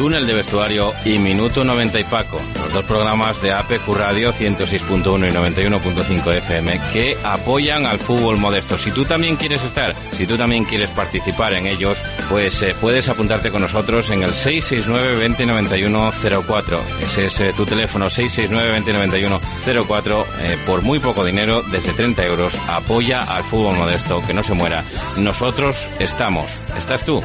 [0.00, 5.28] Túnel de Vestuario y Minuto 90 y Paco, los dos programas de APQ Radio 106.1
[5.28, 8.78] y 91.5 FM que apoyan al fútbol modesto.
[8.78, 11.98] Si tú también quieres estar, si tú también quieres participar en ellos,
[12.30, 16.12] pues eh, puedes apuntarte con nosotros en el 669 2091
[16.46, 16.80] 04.
[17.02, 22.24] Ese es eh, tu teléfono 669 2091 04 eh, por muy poco dinero, desde 30
[22.24, 22.54] euros.
[22.70, 24.82] Apoya al fútbol modesto, que no se muera.
[25.18, 26.46] Nosotros estamos.
[26.78, 27.22] ¿Estás tú?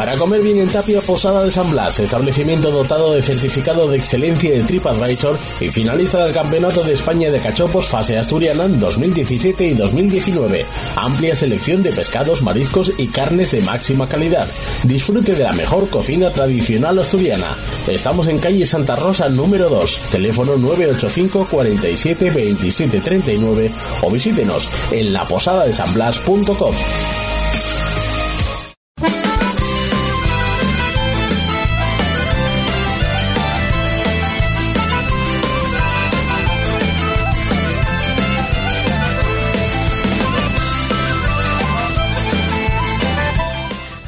[0.00, 4.50] Para comer bien en Tapia Posada de San Blas, establecimiento dotado de certificado de excelencia
[4.50, 9.74] de TripAdvisor y finalista del Campeonato de España de Cachopos fase asturiana en 2017 y
[9.74, 10.64] 2019.
[10.96, 14.48] Amplia selección de pescados, mariscos y carnes de máxima calidad.
[14.84, 17.58] Disfrute de la mejor cocina tradicional asturiana.
[17.86, 25.12] Estamos en calle Santa Rosa número 2, teléfono 985 47 27 39 o visítenos en
[25.12, 26.74] laposadadesanblas.com.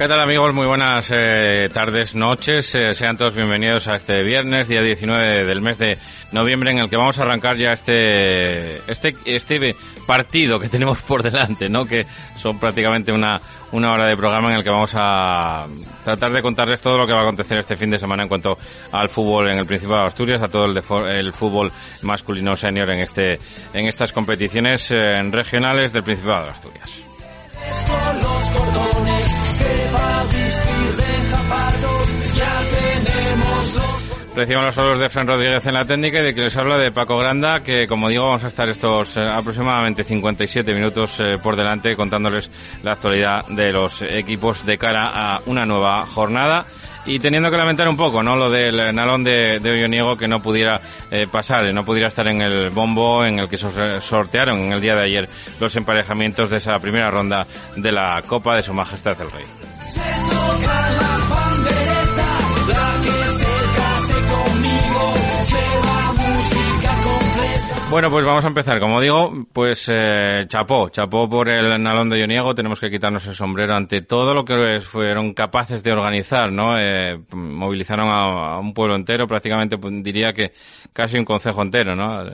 [0.03, 0.53] ¿Qué tal amigos?
[0.53, 2.75] Muy buenas eh, tardes, noches.
[2.75, 5.97] Eh, sean todos bienvenidos a este viernes, día 19 del mes de
[6.33, 11.23] noviembre, en el que vamos a arrancar ya este, este, este partido que tenemos por
[11.23, 11.84] delante, ¿no?
[11.84, 12.05] Que
[12.36, 15.69] son prácticamente una, una hora de programa en el que vamos a
[16.03, 18.58] tratar de contarles todo lo que va a acontecer este fin de semana en cuanto
[18.91, 20.83] al fútbol en el Principado de Asturias, a todo el,
[21.14, 21.70] el fútbol
[22.03, 23.39] masculino senior en este,
[23.73, 28.02] en estas competiciones eh, regionales del Principado de Asturias.
[34.35, 36.91] Recibimos los saludos de Fran Rodríguez en la técnica y de que les habla de
[36.91, 41.55] Paco Granda, que como digo vamos a estar estos eh, aproximadamente 57 minutos eh, por
[41.55, 42.51] delante contándoles
[42.83, 46.65] la actualidad de los equipos de cara a una nueva jornada
[47.05, 48.35] y teniendo que lamentar un poco, ¿no?
[48.37, 52.41] Lo del Nalón de, de Olloniego que no pudiera eh, pasar, no pudiera estar en
[52.41, 55.29] el bombo en el que sortearon en el día de ayer
[55.61, 59.45] los emparejamientos de esa primera ronda de la Copa de Su Majestad el Rey.
[67.92, 68.80] Bueno, pues vamos a empezar.
[68.80, 72.55] Como digo, pues eh, chapó, chapó por el nalón de Ioniego.
[72.55, 76.79] Tenemos que quitarnos el sombrero ante todo lo que fueron capaces de organizar, ¿no?
[76.79, 80.55] Eh, movilizaron a, un pueblo entero, prácticamente pues, diría que
[80.95, 82.30] casi un concejo entero, ¿no?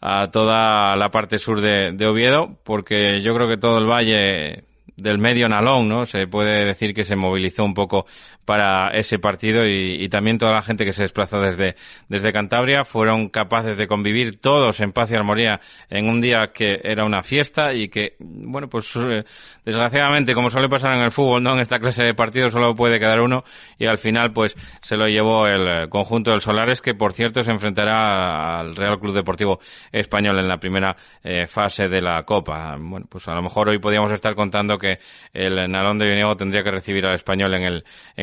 [0.00, 4.62] A toda la parte sur de, de Oviedo, porque yo creo que todo el valle
[4.96, 6.06] del medio Nalón, ¿no?
[6.06, 8.06] Se puede decir que se movilizó un poco
[8.44, 11.76] para ese partido y, también toda la gente que se desplazó desde,
[12.08, 15.60] desde Cantabria fueron capaces de convivir todos en paz y armonía
[15.90, 19.24] en un día que era una fiesta y que, bueno, pues eh,
[19.64, 21.54] desgraciadamente, como suele pasar en el fútbol, ¿no?
[21.54, 23.44] En esta clase de partidos solo puede quedar uno
[23.78, 27.50] y al final, pues, se lo llevó el conjunto del Solares, que por cierto se
[27.50, 29.58] enfrentará al Real Club Deportivo
[29.90, 32.76] Español en la primera eh, fase de la Copa.
[32.78, 34.98] Bueno, pues a lo mejor hoy podríamos estar contando que
[35.32, 37.64] el Nalón de Vinego tendría que recibir al Español en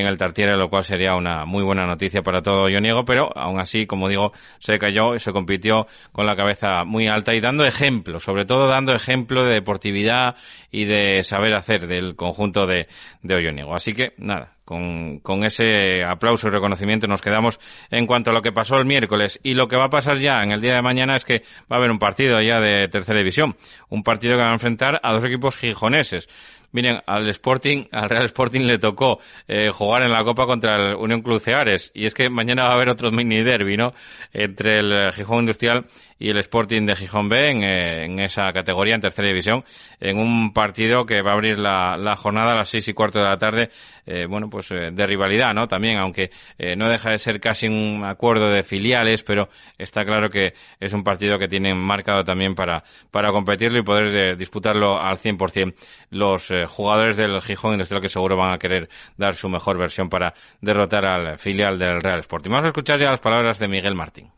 [0.07, 3.59] el el Tartiere, lo cual sería una muy buena noticia para todo Ioniego, pero aún
[3.59, 7.65] así, como digo, se cayó y se compitió con la cabeza muy alta y dando
[7.65, 10.35] ejemplo, sobre todo dando ejemplo de deportividad
[10.71, 12.87] y de saber hacer del conjunto de,
[13.23, 13.75] de Olloniego.
[13.75, 18.41] Así que, nada, con, con, ese aplauso y reconocimiento nos quedamos en cuanto a lo
[18.41, 19.39] que pasó el miércoles.
[19.43, 21.75] Y lo que va a pasar ya en el día de mañana es que va
[21.75, 23.55] a haber un partido ya de tercera división.
[23.89, 26.29] Un partido que va a enfrentar a dos equipos gijoneses.
[26.73, 30.95] Miren, al Sporting, al Real Sporting le tocó eh, jugar en la Copa contra el
[30.95, 31.91] Unión Club Ceares.
[31.93, 33.93] Y es que mañana va a haber otro mini derby, ¿no?
[34.33, 35.85] Entre el Gijón Industrial
[36.17, 39.63] y el Sporting de Gijón B en, eh, en esa categoría, en tercera división,
[39.99, 43.19] en un partido que va a abrir la, la jornada a las seis y cuarto
[43.19, 43.69] de la tarde,
[44.05, 45.67] eh, bueno, pues eh, de rivalidad, ¿no?
[45.67, 50.29] También, aunque eh, no deja de ser casi un acuerdo de filiales, pero está claro
[50.29, 54.99] que es un partido que tienen marcado también para, para competirlo y poder eh, disputarlo
[54.99, 55.73] al 100%
[56.11, 60.33] los jugadores del Gijón Industrial que seguro van a querer dar su mejor versión para
[60.61, 62.49] derrotar al filial del Real Sporting.
[62.49, 64.31] Vamos a escuchar ya las palabras de Miguel Martín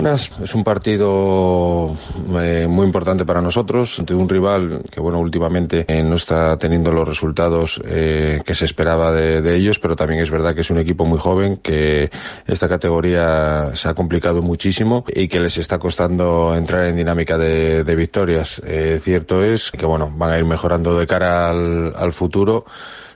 [0.00, 1.96] Buenas, es un partido
[2.40, 6.92] eh, muy importante para nosotros ante un rival que, bueno, últimamente eh, no está teniendo
[6.92, 10.78] los resultados eh, que se esperaba de, ellos, pero también es verdad que es un
[10.78, 12.12] equipo muy joven, que
[12.46, 17.82] esta categoría se ha complicado muchísimo y que les está costando entrar en dinámica de,
[17.96, 18.62] victorias.
[19.00, 22.66] cierto es que, bueno, van a ir mejorando de cara al, al futuro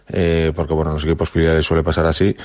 [0.08, 2.36] eh, porque bueno, los equipos filiales suele pasar así,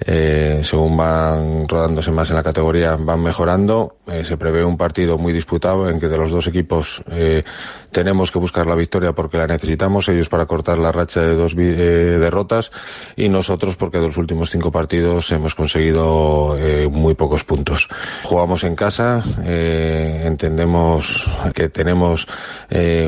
[0.00, 5.18] eh, según van rodándose más en la categoría, van mejorando, eh, se prevé un partido
[5.18, 7.44] muy disputado en que de los dos equipos eh,
[7.90, 11.54] tenemos que buscar la victoria porque la necesitamos, ellos para cortar la racha de dos
[11.56, 12.70] eh, derrotas
[13.16, 16.56] y nosotros porque de los últimos cinco partidos hemos conseguido
[16.90, 17.88] muy pocos puntos.
[18.24, 22.26] Jugamos en casa, entendemos que tenemos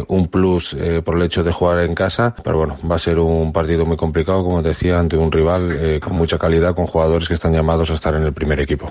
[0.08, 3.52] un plus por el hecho de jugar en casa, pero bueno, va a ser un
[3.52, 7.34] partido muy complicado, como decía, ante un rival eh, con mucha calidad, con jugadores que
[7.34, 8.88] están llamados a estar en el primer equipo.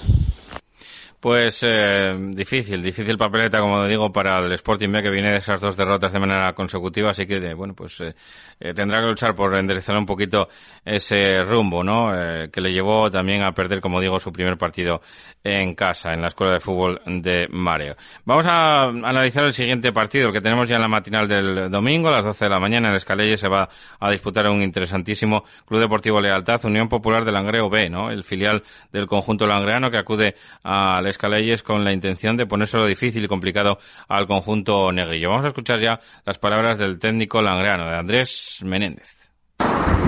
[1.20, 5.60] Pues eh, difícil, difícil papeleta, como digo, para el Sporting B que viene de esas
[5.60, 8.14] dos derrotas de manera consecutiva, así que, bueno, pues eh,
[8.60, 10.48] eh, tendrá que luchar por enderezar un poquito
[10.86, 12.12] ese rumbo, ¿no?
[12.52, 15.02] que le llevó también a perder, como digo, su primer partido
[15.44, 17.96] en casa, en la Escuela de Fútbol de Mareo.
[18.24, 22.12] Vamos a analizar el siguiente partido, que tenemos ya en la matinal del domingo, a
[22.12, 23.68] las 12 de la mañana, en el Escalelle se va
[24.00, 28.12] a disputar un interesantísimo Club Deportivo Lealtad, Unión Popular del Langreo B, ¿no?
[28.12, 28.62] El filial
[28.92, 33.80] del conjunto langreano que acude al Escaleyes con la intención de ponérselo difícil y complicado
[34.08, 35.30] al conjunto negrillo.
[35.30, 39.18] Vamos a escuchar ya las palabras del técnico langreano, de Andrés Menéndez.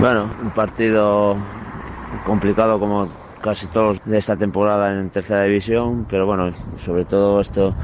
[0.00, 1.36] Bueno, un partido
[2.24, 3.08] complicado como
[3.40, 7.74] casi todos de esta temporada en tercera división, pero bueno, sobre todo esto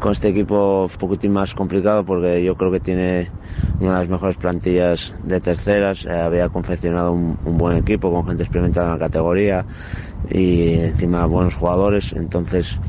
[0.00, 3.30] con este equipo un poquitín más complicado porque yo creo que tiene
[3.80, 8.42] una de las mejores plantillas de terceras, eh, había confeccionado un, buen equipo con gente
[8.42, 9.66] experimentada en la categoría
[10.28, 12.80] y encima buenos jugadores, entonces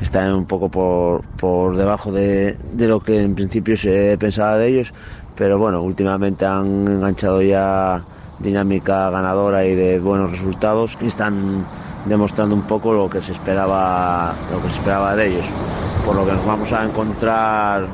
[0.00, 4.68] está un poco por, por debajo de, de lo que en principio se pensaba de
[4.68, 4.92] ellos,
[5.34, 8.06] pero bueno, últimamente han enganchado ya
[8.38, 11.66] dinámica ganadora y de buenos resultados y están
[12.06, 15.46] demostrando un poco lo que se esperaba lo que se esperaba de ellos.
[16.04, 17.86] Por lo que nos vamos a encontrar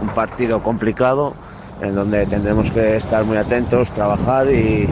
[0.00, 1.34] un partido complicado
[1.82, 4.88] en donde tendremos que estar muy atentos trabajar y,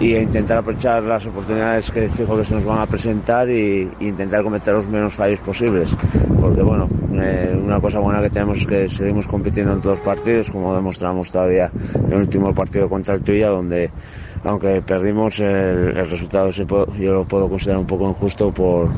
[0.00, 4.42] y intentar aprovechar las oportunidades que fijo que se nos van a presentar y, intentar
[4.42, 5.96] cometer los menos fallos posibles.
[6.40, 6.88] Porque bueno,
[7.22, 10.74] eh, una cosa buena que tenemos es que seguimos compitiendo en todos los partidos, como
[10.74, 13.90] demostramos todavía en el último partido contra el Tuya, donde
[14.42, 18.88] aunque perdimos el, resultado yo lo puedo considerar un poco injusto por,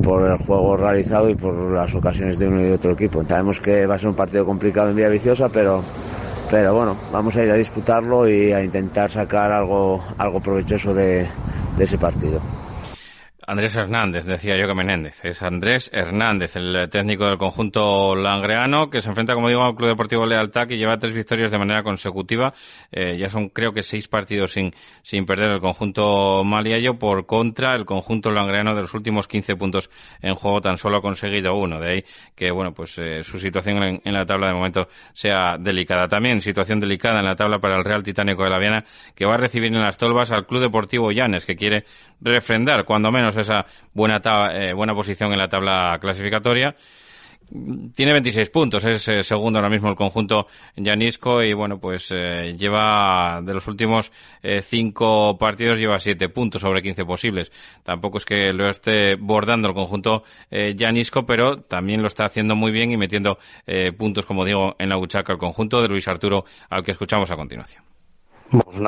[0.00, 3.24] por el juego realizado y por las ocasiones de uno y de otro equipo.
[3.24, 5.82] Sabemos que va a ser un partido complicado en Vía Viciosa, pero
[6.50, 11.28] pero bueno, vamos a ir a disputarlo y a intentar sacar algo, algo provechoso de,
[11.76, 12.40] de ese partido.
[13.48, 15.24] Andrés Hernández, decía yo que Menéndez.
[15.24, 19.90] Es Andrés Hernández, el técnico del conjunto langreano, que se enfrenta, como digo, al Club
[19.90, 22.52] Deportivo Lealtad, que lleva tres victorias de manera consecutiva.
[22.90, 26.98] Eh, ya son, creo que, seis partidos sin, sin perder el conjunto maliayo.
[26.98, 29.90] Por contra, el conjunto langreano de los últimos 15 puntos
[30.20, 31.78] en juego tan solo ha conseguido uno.
[31.78, 32.04] De ahí
[32.34, 36.08] que, bueno, pues eh, su situación en, en, la tabla de momento sea delicada.
[36.08, 38.84] También situación delicada en la tabla para el Real Titánico de la Viana,
[39.14, 41.84] que va a recibir en las tolvas al Club Deportivo Llanes, que quiere
[42.20, 44.20] refrendar, cuando menos, esa buena,
[44.52, 46.74] eh, buena posición en la tabla clasificatoria.
[47.94, 52.56] Tiene 26 puntos, es eh, segundo ahora mismo el conjunto Janisco y bueno, pues eh,
[52.58, 54.10] lleva de los últimos
[54.62, 57.52] cinco partidos lleva siete puntos sobre 15 posibles.
[57.84, 62.72] Tampoco es que lo esté bordando el conjunto Janisco, pero también lo está haciendo muy
[62.72, 63.38] bien y metiendo
[63.96, 67.36] puntos, como digo, en la buchaca el conjunto de Luis Arturo, al que escuchamos a
[67.36, 67.84] continuación.
[68.50, 68.78] Pues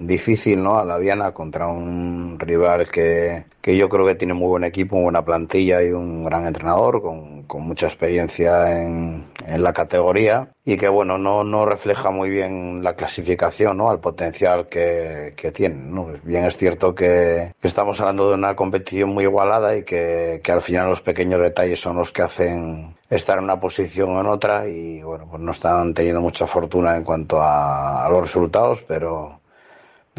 [0.00, 0.78] difícil, ¿no?
[0.78, 4.96] A la Diana contra un rival que, que yo creo que tiene muy buen equipo,
[4.96, 10.48] muy buena plantilla y un gran entrenador con, con mucha experiencia en, en, la categoría
[10.64, 13.90] y que, bueno, no, no refleja muy bien la clasificación, ¿no?
[13.90, 16.08] Al potencial que, que tiene, ¿no?
[16.22, 20.62] Bien es cierto que, estamos hablando de una competición muy igualada y que, que al
[20.62, 24.66] final los pequeños detalles son los que hacen estar en una posición o en otra
[24.66, 29.39] y, bueno, pues no están teniendo mucha fortuna en cuanto a los resultados, pero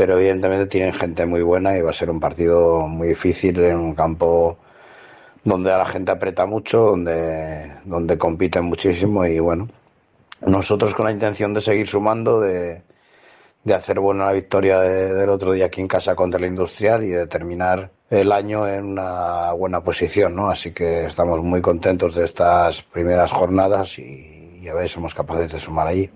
[0.01, 3.77] pero evidentemente tienen gente muy buena y va a ser un partido muy difícil en
[3.77, 4.58] un campo
[5.43, 9.70] donde a la gente aprieta mucho, donde, donde compiten muchísimo y bueno,
[10.43, 12.81] nosotros con la intención de seguir sumando, de,
[13.63, 17.10] de hacer buena la victoria del otro día aquí en casa contra la Industrial y
[17.10, 20.50] de terminar el año en una buena posición, ¿no?
[20.50, 25.13] Así que estamos muy contentos de estas primeras jornadas y, y a ver si somos
[25.13, 26.10] capaces de sumar allí.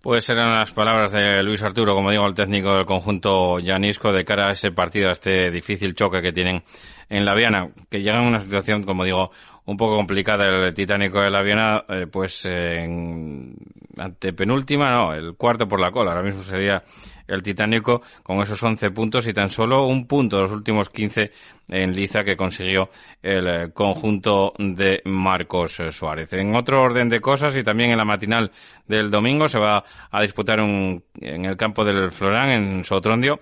[0.00, 4.24] Pues eran las palabras de Luis Arturo, como digo, el técnico del conjunto Llanisco, de
[4.24, 6.62] cara a ese partido, a este difícil choque que tienen
[7.08, 9.32] en la Viana, que llega en una situación, como digo,
[9.64, 10.46] un poco complicada.
[10.46, 13.56] El Titánico de la Viana, eh, pues en,
[13.96, 16.84] ante penúltima, no, el cuarto por la cola, ahora mismo sería
[17.28, 21.30] el Titánico con esos 11 puntos y tan solo un punto los últimos 15
[21.68, 22.88] en liza que consiguió
[23.22, 26.32] el eh, conjunto de Marcos eh, Suárez.
[26.32, 28.50] En otro orden de cosas y también en la matinal
[28.86, 33.40] del domingo se va a disputar un, en el campo del Florán en Sotrondio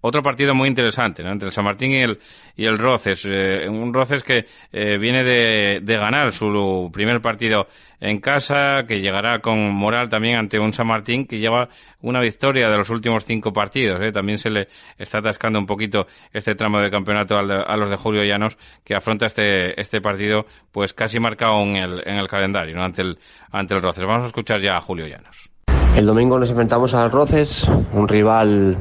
[0.00, 1.32] otro partido muy interesante ¿no?
[1.32, 2.18] entre el San Martín y el,
[2.56, 3.22] y el Roces.
[3.24, 7.66] Eh, un Roces que eh, viene de, de, ganar su primer partido
[8.00, 11.68] en casa, que llegará con moral también ante un San Martín que lleva
[12.02, 14.00] una victoria de los últimos cinco partidos.
[14.02, 14.12] ¿eh?
[14.12, 18.22] También se le está atascando un poquito este tramo de campeonato a los de Julio
[18.22, 22.84] Llanos, que afronta este, este partido pues casi marcado en el, en el calendario ¿no?
[22.84, 23.18] ante, el,
[23.50, 24.04] ante el Roces.
[24.06, 25.50] Vamos a escuchar ya a Julio Llanos.
[25.96, 28.76] El domingo nos enfrentamos al Roces, un rival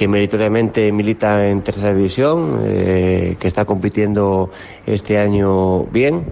[0.00, 4.48] que meritoriamente milita en tercera división, eh, que está compitiendo
[4.86, 6.24] este año bien,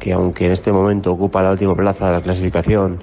[0.00, 3.00] que aunque en este momento ocupa la última plaza de la clasificación,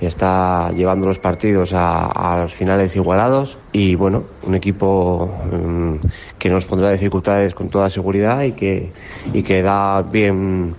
[0.00, 3.58] está llevando los partidos a, los finales igualados.
[3.72, 5.94] Y bueno, un equipo mm,
[6.38, 8.92] que nos pondrá dificultades con toda seguridad y que,
[9.32, 10.76] y que da bien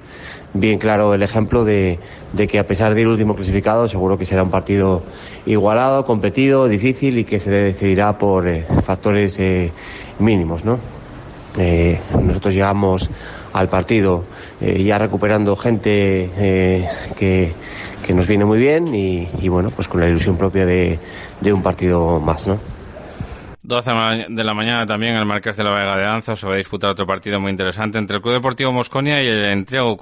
[0.60, 2.00] bien claro el ejemplo de,
[2.34, 5.04] de, que a pesar de ir último clasificado, seguro que será un partido
[5.46, 9.72] igualado, competido, difícil y que se decidirá por eh, factores eh,
[10.20, 10.80] mínimos, ¿no?
[11.58, 13.10] Eh, nosotros llegamos
[13.54, 14.26] al partido
[14.62, 16.30] eh, ya recuperando gente
[17.18, 17.54] que,
[18.06, 21.00] que, nos viene muy bien y, y, bueno, pues con la ilusión propia de,
[21.42, 22.77] de un partido más, ¿no?
[23.68, 23.92] 12
[24.30, 26.92] de la mañana también el Marqués de la Vega de Danza se va a disputar
[26.92, 29.98] otro partido muy interesante entre el Club Deportivo Mosconia y el Entrego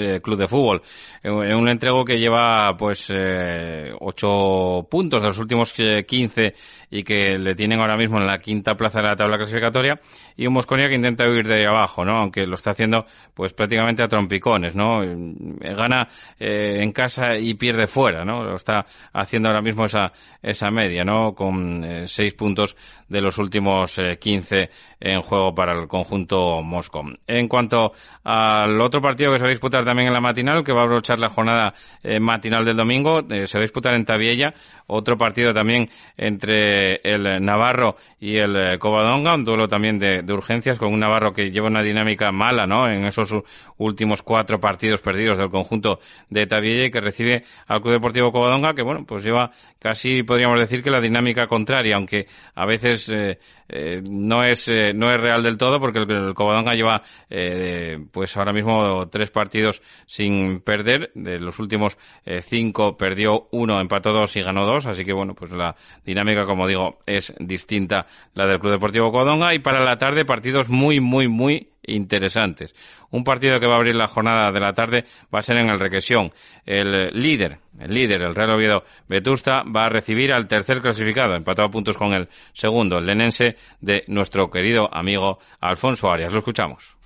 [0.00, 0.80] eh, Club de Fútbol.
[1.24, 6.54] Un entrego que lleva pues eh, ocho puntos de los últimos 15
[6.90, 10.00] y que le tienen ahora mismo en la quinta plaza de la tabla clasificatoria
[10.34, 12.16] y un Mosconia que intenta huir de ahí abajo, ¿no?
[12.16, 15.00] Aunque lo está haciendo pues prácticamente a trompicones, ¿no?
[15.00, 16.08] Gana
[16.38, 18.42] eh, en casa y pierde fuera, ¿no?
[18.42, 20.10] Lo está haciendo ahora mismo esa,
[20.42, 21.34] esa media, ¿no?
[21.34, 22.76] Con eh, puntos
[23.10, 27.00] de los últimos eh, 15 en juego para el conjunto Moscú.
[27.26, 30.72] En cuanto al otro partido que se va a disputar también en la matinal, que
[30.72, 34.04] va a abrochar la jornada eh, matinal del domingo, eh, se va a disputar en
[34.04, 34.52] Tabiella,
[34.86, 40.32] otro partido también entre el Navarro y el eh, Covadonga, un duelo también de, de,
[40.32, 42.86] urgencias con un Navarro que lleva una dinámica mala, ¿no?
[42.86, 43.34] En esos
[43.78, 48.74] últimos cuatro partidos perdidos del conjunto de Tabiella y que recibe al Club Deportivo Covadonga,
[48.74, 53.38] que bueno, pues lleva casi podríamos decir que la dinámica contraria, aunque a veces eh,
[53.68, 57.98] eh, no es eh, no es real del todo porque el, el Covadonga lleva eh,
[58.10, 61.10] pues ahora mismo tres partidos sin perder.
[61.14, 61.96] De los últimos
[62.40, 64.86] cinco perdió uno empató dos y ganó dos.
[64.86, 69.54] Así que bueno pues la dinámica como digo es distinta la del Club Deportivo Covadonga.
[69.54, 72.74] Y para la tarde partidos muy muy muy interesantes.
[73.10, 75.70] Un partido que va a abrir la jornada de la tarde va a ser en
[75.70, 76.32] el Requesión.
[76.64, 81.68] El líder, el líder, el Real Oviedo Vetusta, va a recibir al tercer clasificado, empatado
[81.68, 86.32] a puntos con el segundo, el lenense de nuestro querido amigo Alfonso Arias.
[86.32, 86.96] Lo escuchamos.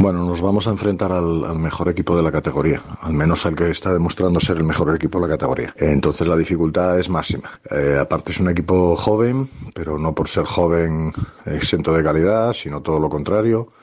[0.00, 3.54] Bueno, nos vamos a enfrentar al, al, mejor equipo de la categoría, al menos al
[3.54, 5.74] que está demostrando ser el mejor equipo de la categoría.
[5.76, 7.50] Entonces la dificultad es máxima.
[7.70, 11.12] Eh, aparte es un equipo joven, pero no por ser joven
[11.44, 13.74] exento de calidad, sino todo lo contrario.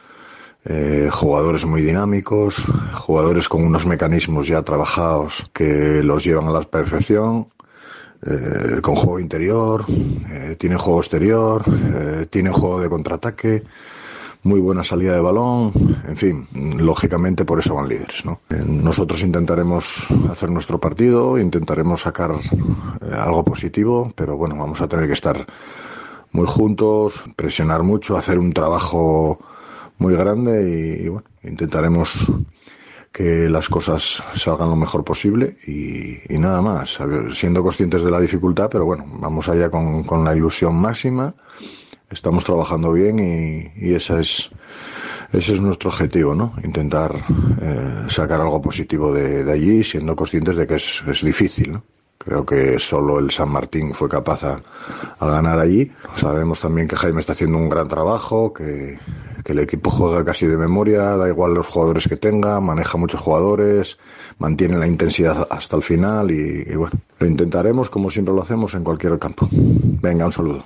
[0.66, 6.62] Eh, jugadores muy dinámicos, jugadores con unos mecanismos ya trabajados que los llevan a la
[6.62, 7.50] perfección,
[8.26, 13.64] eh, con juego interior, eh, tienen juego exterior, eh, tienen juego de contraataque,
[14.48, 15.72] muy buena salida de balón,
[16.08, 16.48] en fin,
[16.80, 18.40] lógicamente por eso van líderes, ¿no?
[18.50, 24.88] Eh, nosotros intentaremos hacer nuestro partido, intentaremos sacar eh, algo positivo, pero bueno, vamos a
[24.88, 25.46] tener que estar
[26.32, 29.38] muy juntos, presionar mucho, hacer un trabajo
[29.98, 32.32] muy grande y, bueno, intentaremos
[33.12, 37.00] que las cosas salgan lo mejor posible y, nada más,
[37.34, 41.34] siendo conscientes de la dificultad, pero bueno, vamos allá con la ilusión máxima,
[42.10, 44.50] estamos trabajando bien y, y esa es,
[45.32, 46.54] ese es nuestro objetivo, ¿no?
[46.64, 47.16] Intentar
[47.62, 51.84] eh, sacar algo positivo de, allí, siendo conscientes de que es, es difícil, ¿no?
[52.18, 54.62] Creo que solo el San Martín fue capaz a,
[55.20, 55.92] ganar allí.
[56.16, 59.00] Sabemos también que Jaime está haciendo un gran trabajo, que,
[59.46, 63.22] que, el equipo juega casi de memoria, da igual los jugadores que tenga, maneja muchos
[63.22, 63.98] jugadores,
[64.40, 68.84] mantiene la intensidad hasta el final y bueno, lo intentaremos como siempre lo hacemos en
[68.84, 69.48] cualquier campo.
[69.52, 70.64] Venga, un saludo.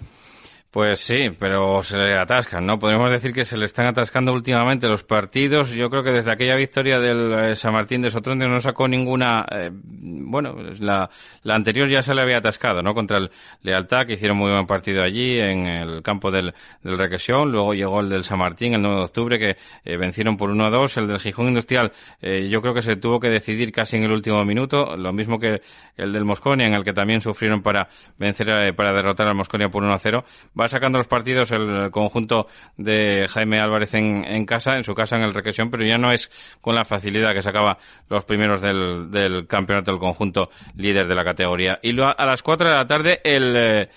[0.72, 2.80] Pues sí, pero se le atascan, ¿no?
[2.80, 5.72] Podríamos decir que se le están atascando últimamente los partidos.
[5.72, 9.46] Yo creo que desde aquella victoria del eh, San Martín de Sotronte no sacó ninguna.
[9.52, 11.10] Eh, bueno, la,
[11.44, 12.94] la anterior ya se le había atascado, ¿no?
[12.94, 13.30] Contra el
[13.64, 17.52] Lealtad, que hicieron muy buen partido allí en el campo del, del Requesión.
[17.52, 20.68] Luego llegó el del San Martín el 9 de octubre, que eh, vencieron por 1
[20.68, 20.96] a 2.
[20.96, 24.46] El del Gijón Industrial, yo creo que se tuvo que decidir casi en el último
[24.46, 24.96] minuto.
[24.96, 25.62] Lo mismo que
[25.98, 29.84] el del Mosconia, en el que también sufrieron para vencer, para derrotar al Mosconia por
[29.84, 30.24] 1 a 0
[30.62, 35.24] va sacando los partidos el conjunto de Jaime Álvarez en, casa, en su casa en
[35.24, 36.30] el Requesión, pero ya no es
[36.62, 37.78] con la facilidad que sacaba
[38.10, 41.80] los primeros del, del campeonato del conjunto líder de la categoría.
[41.82, 43.56] Y a las 4 de la tarde el...
[43.58, 43.90] Eh,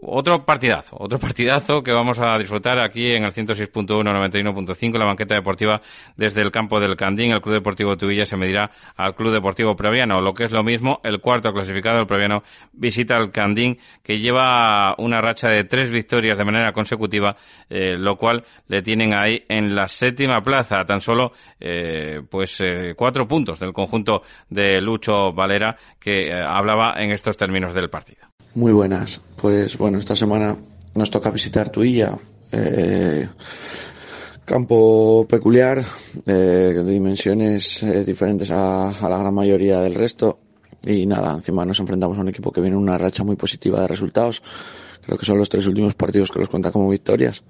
[0.00, 5.34] otro partidazo, otro partidazo que vamos a disfrutar aquí en el 106.1, 91.5, la banqueta
[5.34, 5.80] deportiva
[6.16, 7.32] desde el campo del Candín.
[7.32, 11.00] El Club Deportivo Tubilla se medirá al Club Deportivo Previano, lo que es lo mismo,
[11.04, 16.38] el cuarto clasificado, el Previano, visita al Candín, que lleva una racha de tres victorias
[16.38, 17.36] de manera consecutiva,
[17.68, 22.94] eh, lo cual le tienen ahí en la séptima plaza, tan solo eh, pues eh,
[22.96, 28.31] cuatro puntos del conjunto de Lucho Valera, que hablaba en estos términos del partido.
[28.54, 29.20] Muy buenas.
[29.36, 30.56] Pues bueno, esta semana
[30.94, 32.18] nos toca visitar Tuilla.
[32.50, 33.26] Eh,
[34.44, 35.82] campo peculiar,
[36.26, 36.32] eh,
[36.74, 40.38] de dimensiones eh, diferentes a, la gran mayoría del resto.
[40.84, 43.80] Y nada, encima nos enfrentamos a un equipo que viene en una racha muy positiva
[43.80, 44.42] de resultados.
[45.04, 47.42] Creo que son los tres últimos partidos que los cuenta como victorias.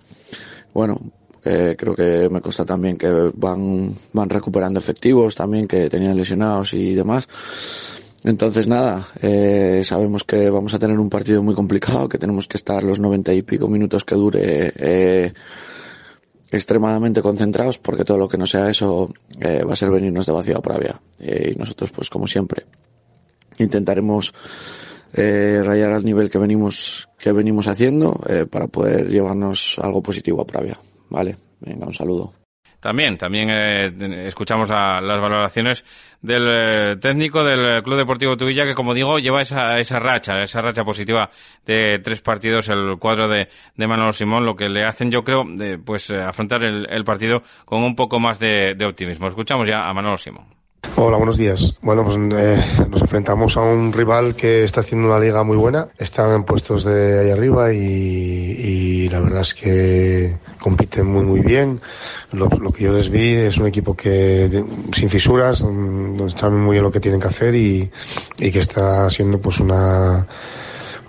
[0.72, 1.00] Bueno,
[1.44, 6.74] eh, creo que me consta también que van, van recuperando efectivos también que tenían lesionados
[6.74, 7.26] y demás.
[8.24, 12.56] Entonces nada, eh, sabemos que vamos a tener un partido muy complicado, que tenemos que
[12.56, 15.32] estar los noventa y pico minutos que dure eh,
[16.50, 20.32] extremadamente concentrados, porque todo lo que no sea eso eh, va a ser venirnos de
[20.32, 21.00] vacío a vía.
[21.18, 22.64] y nosotros, pues como siempre,
[23.58, 24.32] intentaremos
[25.14, 28.18] rayar al nivel que venimos que venimos haciendo
[28.50, 30.78] para poder llevarnos algo positivo a Pravia.
[31.10, 32.41] Vale, venga, un saludo.
[32.82, 35.84] También, también eh, escuchamos las valoraciones
[36.20, 40.60] del eh, técnico del Club Deportivo Tubilla que, como digo, lleva esa, esa racha, esa
[40.60, 41.30] racha positiva
[41.64, 45.44] de tres partidos, el cuadro de, de Manolo Simón, lo que le hacen, yo creo,
[45.46, 49.28] de, pues eh, afrontar el, el, partido con un poco más de, de optimismo.
[49.28, 50.61] Escuchamos ya a Manolo Simón.
[51.04, 51.74] Hola, buenos días.
[51.80, 55.88] Bueno, pues eh, nos enfrentamos a un rival que está haciendo una liga muy buena.
[55.96, 61.80] Están en puestos de ahí arriba y, la verdad es que compiten muy muy bien.
[62.32, 66.84] Lo, que yo les vi es un equipo que sin fisuras, donde saben muy bien
[66.84, 67.90] lo que tienen que hacer y,
[68.38, 70.26] y que está siendo pues una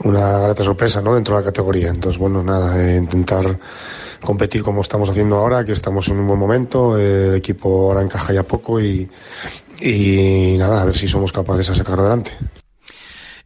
[0.04, 1.16] una grata sorpresa ¿no?
[1.16, 1.90] dentro de la categoría.
[1.90, 3.60] Entonces, bueno, nada, eh, intentar
[4.24, 8.34] competir como estamos haciendo ahora, que estamos en un buen momento, el equipo ahora encaja
[8.34, 9.10] ya poco y,
[9.82, 12.32] y nada, a ver si somos capaces de sacar adelante.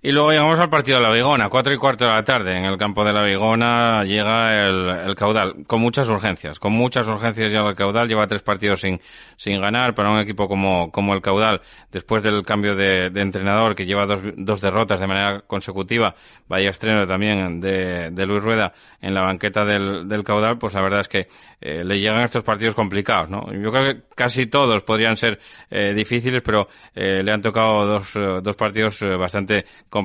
[0.07, 2.57] Y luego llegamos al partido de la Vigona, cuatro y cuarto de la tarde.
[2.57, 7.51] En el campo de la Vigona llega el, caudal, con muchas urgencias, con muchas urgencias
[7.51, 8.07] llega el caudal.
[8.07, 9.01] Lleva tres partidos sin,
[9.35, 11.59] sin ganar para un equipo como, como el caudal,
[11.91, 16.15] después del cambio de, entrenador que lleva dos, dos, derrotas de manera consecutiva.
[16.47, 21.01] Vaya estreno también de, de Luis Rueda en la banqueta del, caudal, pues la verdad
[21.01, 21.27] es que
[21.59, 23.51] eh, le llegan estos partidos complicados, ¿no?
[23.51, 25.37] Yo creo que casi todos podrían ser
[25.69, 29.96] eh, difíciles, pero eh, le han tocado dos, dos partidos bastante complicados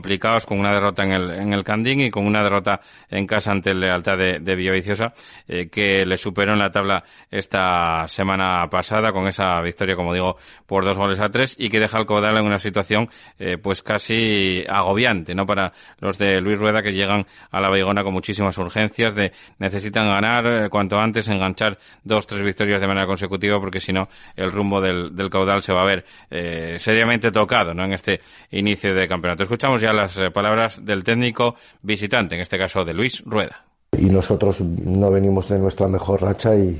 [0.46, 3.70] con una derrota en el, en el Candín y con una derrota en casa ante
[3.70, 5.12] el Lealtad de, de Villaviciosa,
[5.48, 10.36] eh, que le superó en la tabla esta semana pasada con esa victoria, como digo,
[10.66, 13.82] por dos goles a tres y que deja al Caudal en una situación eh, pues
[13.82, 15.46] casi agobiante, ¿no?
[15.46, 20.08] Para los de Luis Rueda que llegan a la Baigona con muchísimas urgencias de necesitan
[20.08, 24.50] ganar eh, cuanto antes, enganchar dos, tres victorias de manera consecutiva porque si no el
[24.50, 27.84] rumbo del, del Caudal se va a ver eh, seriamente tocado, ¿no?
[27.84, 29.42] En este inicio de campeonato.
[29.42, 33.64] Escuchamos ya las eh, palabras del técnico visitante, en este caso de Luis Rueda.
[33.98, 36.78] Y nosotros no venimos de nuestra mejor racha y,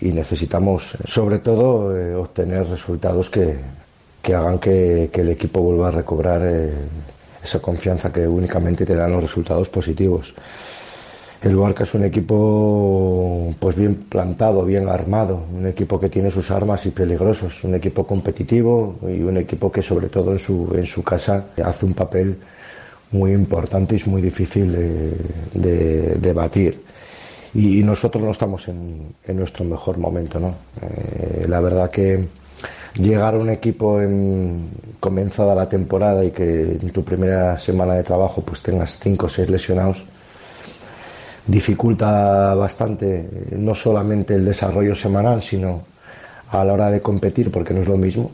[0.00, 3.58] necesitamos, sobre todo, eh, obtener resultados que,
[4.34, 6.74] hagan que, el equipo vuelva a recobrar eh,
[7.42, 10.34] esa confianza que únicamente te dan los resultados positivos.
[11.42, 16.50] El Barca es un equipo pues bien plantado, bien armado, un equipo que tiene sus
[16.50, 20.84] armas y peligrosos, un equipo competitivo y un equipo que sobre todo en su, en
[20.84, 22.36] su casa hace un papel
[23.12, 24.70] muy importante y es muy difícil
[25.54, 26.82] de, batir.
[27.54, 30.54] Y, nosotros no estamos en, nuestro mejor momento, ¿no?
[30.82, 32.28] Eh, la verdad que
[32.96, 34.68] llegar a un equipo en
[35.00, 39.28] comenzada la temporada y que en tu primera semana de trabajo pues tengas cinco o
[39.30, 40.06] seis lesionados
[41.50, 45.82] dificulta bastante no solamente el desarrollo semanal, sino
[46.50, 48.30] a la hora de competir, porque no es lo mismo.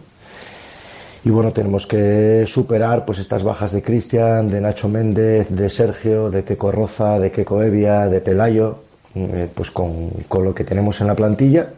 [1.24, 6.31] y bueno, tenemos que superar pues estas bajas de Cristian, de Nacho Méndez, de Sergio,
[6.31, 8.79] de Keco Roza, de Keco Evia, de Pelayo,
[9.14, 11.72] eh, pues con, con, lo que tenemos en la plantilla.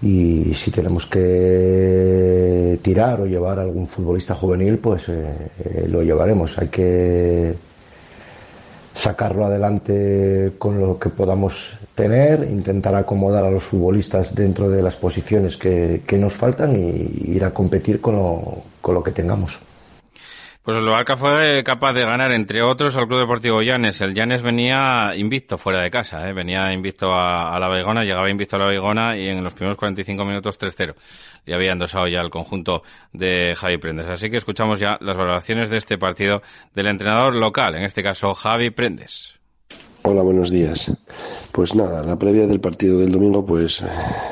[0.00, 6.02] Y si tenemos que tirar o llevar a algún futbolista juvenil, pues eh, eh, lo
[6.02, 6.56] llevaremos.
[6.58, 7.56] Hay que
[8.98, 14.96] sacarlo adelante con lo que podamos tener, intentar acomodar a los futbolistas dentro de las
[14.96, 19.60] posiciones que, que nos faltan y ir a competir con lo, con lo que tengamos.
[20.68, 24.02] Pues el Barca fue capaz de ganar, entre otros, al Club Deportivo Llanes.
[24.02, 26.34] El Llanes venía invicto fuera de casa, ¿eh?
[26.34, 30.22] venía invicto a, la Beigona, llegaba invicto a la Beigona y en los primeros 45
[30.26, 30.94] minutos 3-0.
[31.46, 32.82] Y había endosado ya el conjunto
[33.14, 34.08] de Javi Prendes.
[34.08, 36.42] Así que escuchamos ya las valoraciones de este partido
[36.74, 39.38] del entrenador local, en este caso Javi Prendes.
[40.02, 40.92] Hola, buenos días.
[41.50, 43.82] Pues nada, la previa del partido del domingo pues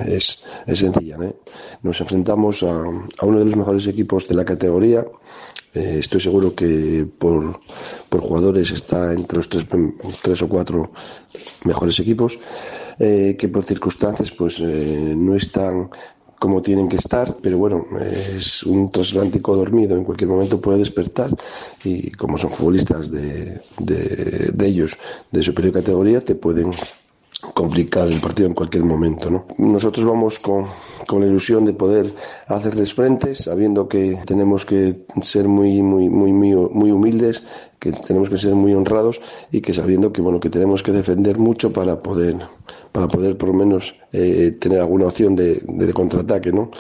[0.07, 1.17] es, es sencilla.
[1.23, 1.35] ¿eh?
[1.81, 2.75] Nos enfrentamos a
[3.23, 5.03] uno de los mejores equipos de la categoría
[5.77, 7.61] eh, estoy seguro que por,
[8.09, 9.67] por, jugadores está entre los tres,
[10.23, 10.91] tres o cuatro
[11.65, 12.41] mejores equipos,
[12.99, 15.91] eh, que por circunstancias pues eh, no están
[16.39, 21.31] como tienen que estar, pero bueno, es un transatlántico dormido, en cualquier momento puede despertar
[21.83, 24.99] y como son futbolistas de, de, de ellos
[25.31, 26.73] de superior categoría, te pueden
[27.39, 29.31] complicar el partido en cualquier momento.
[29.31, 29.47] ¿no?
[29.59, 30.67] Nosotros vamos con,
[31.07, 32.15] con, la ilusión de poder
[32.47, 37.45] hacerles frente, sabiendo que tenemos que ser muy, muy, muy, muy, humildes,
[37.79, 39.21] que tenemos que ser muy honrados
[39.53, 42.39] y que sabiendo que bueno que tenemos que defender mucho para poder
[42.91, 46.71] para poder por lo menos eh, tener alguna opción de, de, de, contraataque, ¿no?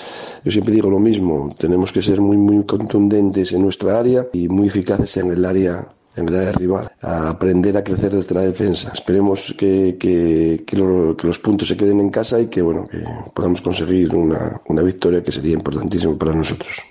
[0.42, 4.48] Yo siempre digo lo mismo, tenemos que ser muy muy contundentes en nuestra área y
[4.48, 8.42] muy eficaces en el área en vez de rival, a aprender a crecer desde la
[8.42, 8.90] defensa.
[8.92, 12.86] Esperemos que, que, que, lo, que, los puntos se queden en casa y que, bueno,
[12.88, 16.82] que podamos conseguir una, una victoria que sería importantísima para nosotros.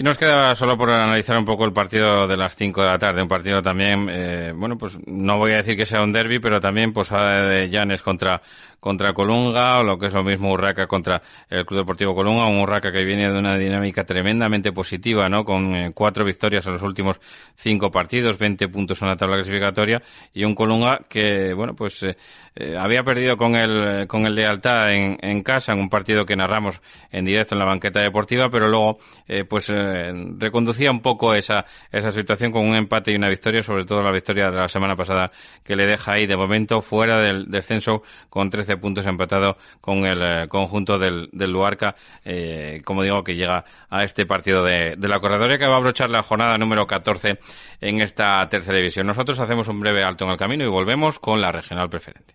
[0.00, 2.98] Y nos queda solo por analizar un poco el partido de las 5 de la
[3.00, 6.38] tarde, un partido también, eh, bueno, pues no voy a decir que sea un derby,
[6.38, 8.40] pero también pues de Llanes contra
[8.80, 12.60] contra Colunga, o lo que es lo mismo Urraca contra el Club Deportivo Colunga, un
[12.60, 15.44] Urraca que viene de una dinámica tremendamente positiva, ¿no?
[15.44, 17.20] Con eh, cuatro victorias en los últimos
[17.54, 22.16] cinco partidos, 20 puntos en la tabla clasificatoria, y un Colunga que, bueno, pues eh,
[22.54, 26.36] eh, había perdido con el, con el Lealtad en, en casa, en un partido que
[26.36, 28.98] narramos en directo en la banqueta deportiva, pero luego,
[29.48, 29.68] pues
[30.38, 34.12] reconducía un poco esa, esa situación con un empate y una victoria, sobre todo la
[34.12, 35.30] victoria de la semana pasada
[35.64, 40.20] que le deja ahí de momento fuera del descenso con 13 puntos empatado con el
[40.22, 45.08] eh, conjunto del, del Luarca, eh, como digo, que llega a este partido de, de
[45.08, 47.38] la corredoria que va a abrochar la jornada número 14
[47.80, 49.06] en esta tercera división.
[49.06, 52.34] Nosotros hacemos un breve alto en el camino y volvemos con la regional preferente.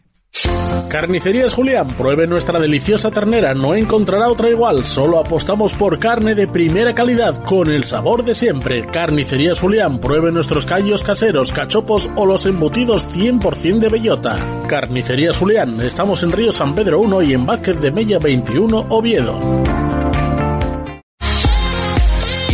[0.89, 6.47] Carnicerías Julián, pruebe nuestra deliciosa ternera, no encontrará otra igual, solo apostamos por carne de
[6.47, 8.85] primera calidad, con el sabor de siempre.
[8.87, 14.37] Carnicerías Julián, pruebe nuestros callos caseros, cachopos o los embutidos 100% de bellota.
[14.67, 19.39] Carnicerías Julián, estamos en Río San Pedro 1 y en Vázquez de Mella 21, Oviedo.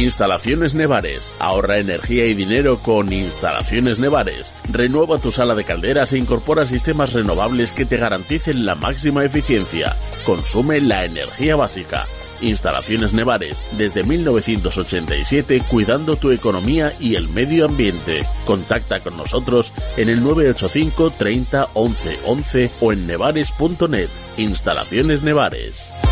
[0.09, 1.31] Instalaciones Nevares.
[1.37, 4.55] Ahorra energía y dinero con Instalaciones Nevares.
[4.71, 9.95] Renueva tu sala de calderas e incorpora sistemas renovables que te garanticen la máxima eficiencia.
[10.25, 12.07] Consume la energía básica.
[12.41, 18.25] Instalaciones Nevares, desde 1987 cuidando tu economía y el medio ambiente.
[18.47, 24.09] Contacta con nosotros en el 985 30 11 11 o en nevares.net.
[24.37, 26.08] Instalaciones Nevares.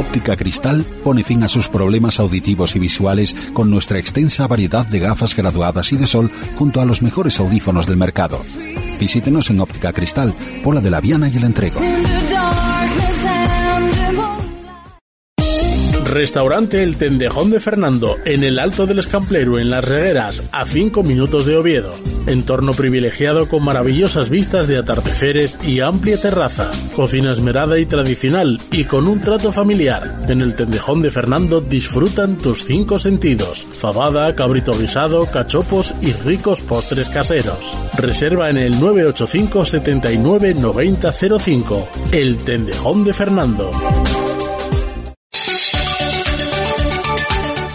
[0.00, 4.98] Óptica Cristal pone fin a sus problemas auditivos y visuales con nuestra extensa variedad de
[4.98, 8.40] gafas graduadas y de sol junto a los mejores audífonos del mercado.
[8.98, 10.34] Visítenos en Óptica Cristal,
[10.64, 11.80] Pola de la Viana y el Entrego.
[16.10, 21.04] Restaurante El Tendejón de Fernando, en el Alto del Escamplero, en Las Regueras, a 5
[21.04, 21.94] minutos de Oviedo.
[22.26, 26.70] Entorno privilegiado con maravillosas vistas de atardeceres y amplia terraza.
[26.96, 30.16] Cocina esmerada y tradicional y con un trato familiar.
[30.28, 33.64] En el Tendejón de Fernando disfrutan tus cinco sentidos.
[33.70, 37.58] Fabada, cabrito guisado, cachopos y ricos postres caseros.
[37.96, 41.88] Reserva en el 985 79 90 05.
[42.10, 43.70] El Tendejón de Fernando.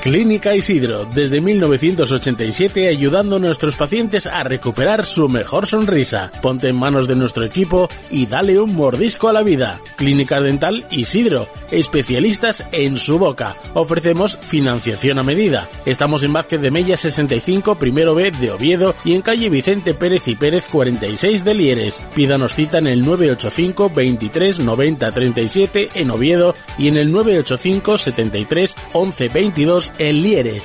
[0.05, 6.31] Clínica Isidro, desde 1987 ayudando a nuestros pacientes a recuperar su mejor sonrisa.
[6.43, 9.79] Ponte en manos de nuestro equipo y dale un mordisco a la vida.
[9.95, 13.55] Clínica Dental Isidro, especialistas en su boca.
[13.73, 15.67] Ofrecemos financiación a medida.
[15.87, 20.27] Estamos en Vázquez de Mella 65, primero B de Oviedo y en calle Vicente Pérez
[20.27, 22.03] y Pérez 46 de Lieres.
[22.13, 28.75] Pídanos cita en el 985 23 90 37 en Oviedo y en el 985 73
[28.93, 30.63] 11 22 en Lieres.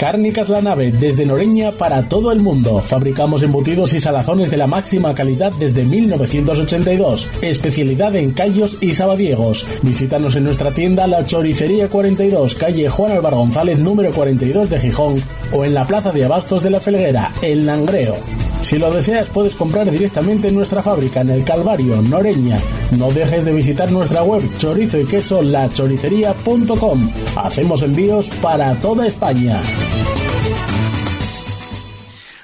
[0.00, 2.80] Cárnicas La Nave, desde Noreña para todo el mundo.
[2.80, 7.28] Fabricamos embutidos y salazones de la máxima calidad desde 1982.
[7.42, 9.66] Especialidad en callos y sabadiegos.
[9.82, 15.22] Visítanos en nuestra tienda La Choricería 42, calle Juan Álvaro González, número 42 de Gijón,
[15.52, 18.16] o en la Plaza de Abastos de la Felguera, El Langreo.
[18.62, 22.58] Si lo deseas, puedes comprar directamente en nuestra fábrica en el Calvario, Noreña.
[22.96, 27.10] No dejes de visitar nuestra web chorizo y queso lachoricería.com.
[27.36, 29.60] Hacemos envíos para toda España.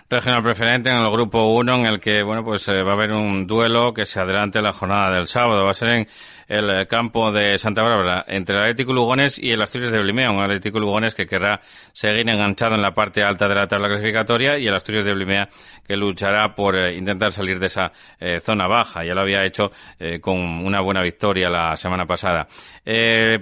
[0.08, 3.10] Regional preferente en el grupo 1 en el que, bueno, pues eh, va a haber
[3.10, 5.64] un duelo que se adelante la jornada del sábado.
[5.64, 6.08] Va a ser en
[6.48, 10.42] el campo de Santa Bárbara entre el Atlético Lugones y el Asturias de Blimea, un
[10.42, 11.60] Atlético Lugones que querrá
[11.92, 15.48] seguir enganchado en la parte alta de la tabla clasificatoria y el Asturias de Blimea
[15.86, 19.04] que luchará por eh, intentar salir de esa eh, zona baja.
[19.04, 19.70] Ya lo había hecho
[20.20, 22.46] con una buena victoria la semana pasada.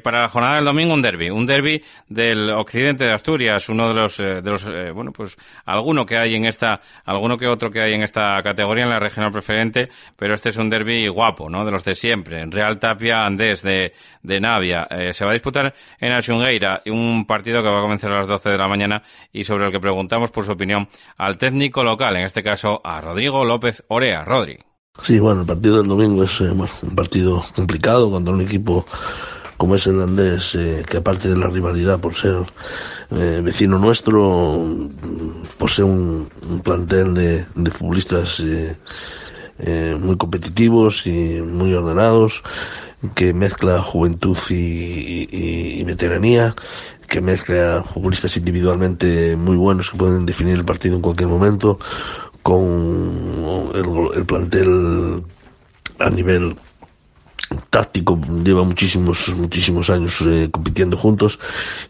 [0.02, 3.94] para la jornada del domingo un derby, un derby del occidente de Asturias, uno de
[3.94, 4.64] los, de los
[4.94, 8.84] bueno, pues alguno que hay en esta, alguno que otro que hay en esta categoría
[8.84, 11.64] en la regional preferente, pero este es un derby guapo, ¿no?
[11.64, 12.40] De los de siempre.
[12.40, 13.92] En Real Tapia Andés de,
[14.40, 14.86] Navia.
[14.90, 18.28] Eh, se va a disputar en Alxungueira un partido que va a comenzar a las
[18.28, 19.02] 12 de la mañana
[19.32, 23.00] y sobre el que preguntamos por su opinión al técnico local, en este caso a
[23.00, 24.24] Rodrigo López Orea.
[24.24, 24.58] Rodri.
[25.02, 28.86] Sí, bueno, el partido del domingo es eh, un partido complicado contra un equipo
[29.56, 32.44] como es el Andés, eh, que aparte de la rivalidad por ser
[33.10, 34.66] vecino nuestro,
[35.56, 38.42] posee un, un plantel de, de futbolistas
[39.58, 42.42] eh, muy competitivos y muy ordenados,
[43.14, 46.54] que mezcla juventud y, veteranía,
[47.08, 51.78] que mezcla futbolistas individualmente muy buenos que pueden definir el partido en cualquier momento,
[52.42, 55.22] con el, el plantel
[55.98, 56.56] a nivel
[57.70, 61.38] táctico lleva muchísimos muchísimos años eh, compitiendo juntos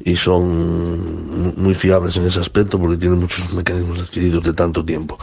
[0.05, 5.19] y son muy fiables en ese aspecto porque tienen muchos mecanismos adquiridos de tanto tiempo.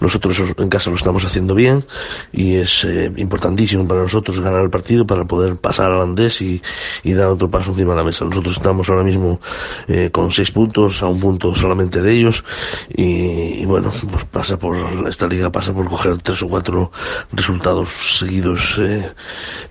[0.00, 1.84] Nosotros en casa lo estamos haciendo bien
[2.32, 6.62] y es eh, importantísimo para nosotros ganar el partido para poder pasar al andés y,
[7.04, 8.24] dar otro paso encima de la mesa.
[8.24, 9.40] Nosotros estamos ahora mismo
[9.86, 12.44] eh, con seis puntos a un punto solamente de ellos
[12.88, 14.76] y, bueno pues pasa por
[15.08, 16.90] esta liga pasa por coger tres o cuatro
[17.32, 18.80] resultados seguidos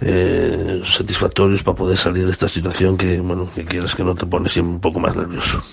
[0.01, 4.25] eh, satisfactorios para poder salir de esta situación que, bueno, que quieras que no te
[4.25, 5.63] pones un poco más nervioso.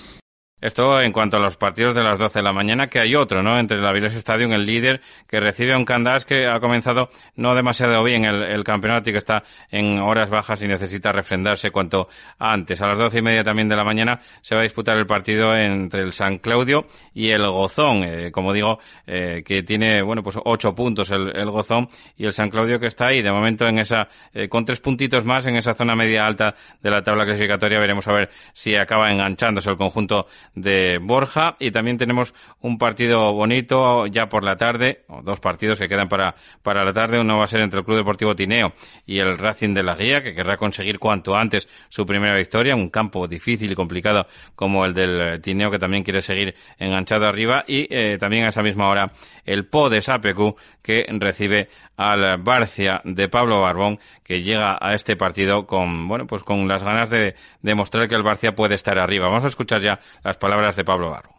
[0.61, 3.41] Esto en cuanto a los partidos de las 12 de la mañana, que hay otro,
[3.41, 3.57] ¿no?
[3.57, 7.55] Entre el Avilés Stadium, el líder, que recibe a un Candás que ha comenzado no
[7.55, 12.81] demasiado bien el, campeonato y que está en horas bajas y necesita refrendarse cuanto antes.
[12.81, 15.55] A las doce y media también de la mañana se va a disputar el partido
[15.55, 20.37] entre el San Claudio y el Gozón, eh, como digo, eh, que tiene, bueno, pues
[20.43, 23.79] ocho puntos el, el, Gozón y el San Claudio que está ahí, de momento en
[23.79, 27.79] esa, eh, con tres puntitos más en esa zona media alta de la tabla clasificatoria,
[27.79, 33.33] veremos a ver si acaba enganchándose el conjunto de Borja y también tenemos un partido
[33.33, 37.19] bonito ya por la tarde, o dos partidos que quedan para, para la tarde.
[37.19, 38.73] Uno va a ser entre el Club Deportivo Tineo
[39.05, 42.89] y el Racing de la Guía, que querrá conseguir cuanto antes su primera victoria, un
[42.89, 47.63] campo difícil y complicado como el del Tineo, que también quiere seguir enganchado arriba.
[47.67, 49.11] Y eh, también a esa misma hora
[49.45, 55.15] el Po de Sapecu, que recibe al Barcia de Pablo Barbón, que llega a este
[55.15, 59.27] partido con, bueno, pues con las ganas de demostrar que el Barcia puede estar arriba.
[59.27, 61.29] Vamos a escuchar ya las palabras de Pablo Barro.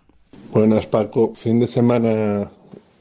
[0.52, 1.32] Buenas, Paco.
[1.34, 2.50] Fin de semana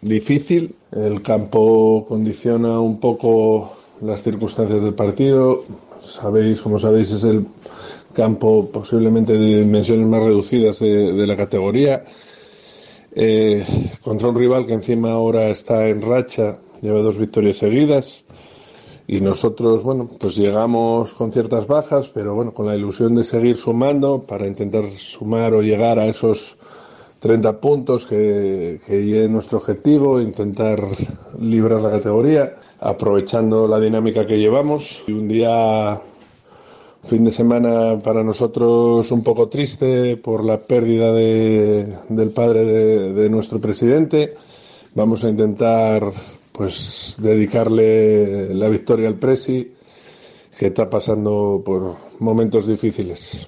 [0.02, 0.76] difícil.
[0.92, 5.64] El campo condiciona un poco las circunstancias del partido.
[6.02, 7.46] Sabéis, como sabéis, es el
[8.14, 12.04] campo posiblemente de dimensiones más reducidas de, la categoría.
[13.12, 13.66] Eh,
[14.02, 18.24] contra un rival que encima ahora está en racha, lleva dos victorias seguidas.
[19.12, 23.58] Y nosotros, bueno, pues llegamos con ciertas bajas, pero bueno, con la ilusión de seguir
[23.58, 26.58] sumando para intentar sumar o llegar a esos
[27.18, 30.84] 30 puntos que, que es nuestro objetivo, intentar
[31.40, 35.04] librar la categoría, aprovechando la dinámica que llevamos.
[35.08, 36.00] Y un día,
[37.02, 43.14] fin de semana para nosotros un poco triste por la pérdida de, del padre de,
[43.14, 44.36] de nuestro presidente.
[44.94, 46.14] Vamos a intentar
[46.60, 49.72] pues dedicarle la victoria al Presi,
[50.58, 53.48] que está pasando por momentos difíciles.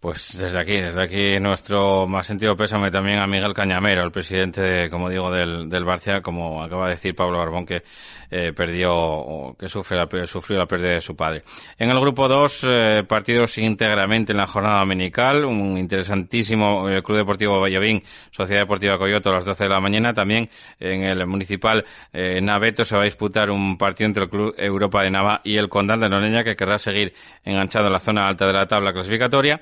[0.00, 4.88] Pues desde aquí, desde aquí nuestro más sentido pésame también a Miguel Cañamero, el presidente,
[4.88, 7.82] como digo, del, del Barcia, como acaba de decir Pablo Barbón, que
[8.30, 11.42] eh, perdió, o que sufre la, sufrió la pérdida de su padre.
[11.78, 17.18] En el grupo 2, eh, partidos íntegramente en la jornada dominical, un interesantísimo eh, Club
[17.18, 21.84] Deportivo Valladolid, Sociedad Deportiva Coyoto a las 12 de la mañana, también en el municipal
[22.10, 25.56] eh, Naveto se va a disputar un partido entre el Club Europa de Nava y
[25.56, 27.12] el Condal de Noreña, que querrá seguir
[27.44, 29.60] enganchado en la zona alta de la tabla clasificatoria.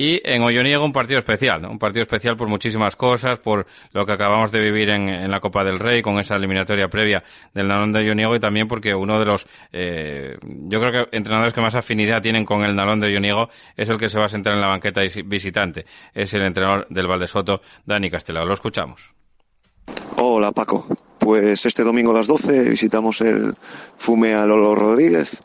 [0.00, 1.70] Y en Olloniego un partido especial, ¿no?
[1.72, 5.40] un partido especial por muchísimas cosas, por lo que acabamos de vivir en, en la
[5.40, 9.18] Copa del Rey con esa eliminatoria previa del Nalón de Olloniego y también porque uno
[9.18, 13.08] de los, eh, yo creo que entrenadores que más afinidad tienen con el Nalón de
[13.08, 15.84] Olloniego es el que se va a sentar en la banqueta visitante,
[16.14, 18.46] es el entrenador del Valdesoto, Dani Castelao.
[18.46, 19.02] Lo escuchamos.
[20.16, 20.86] Hola Paco,
[21.18, 23.54] pues este domingo a las 12 visitamos el
[23.96, 25.42] Fume Lolo Rodríguez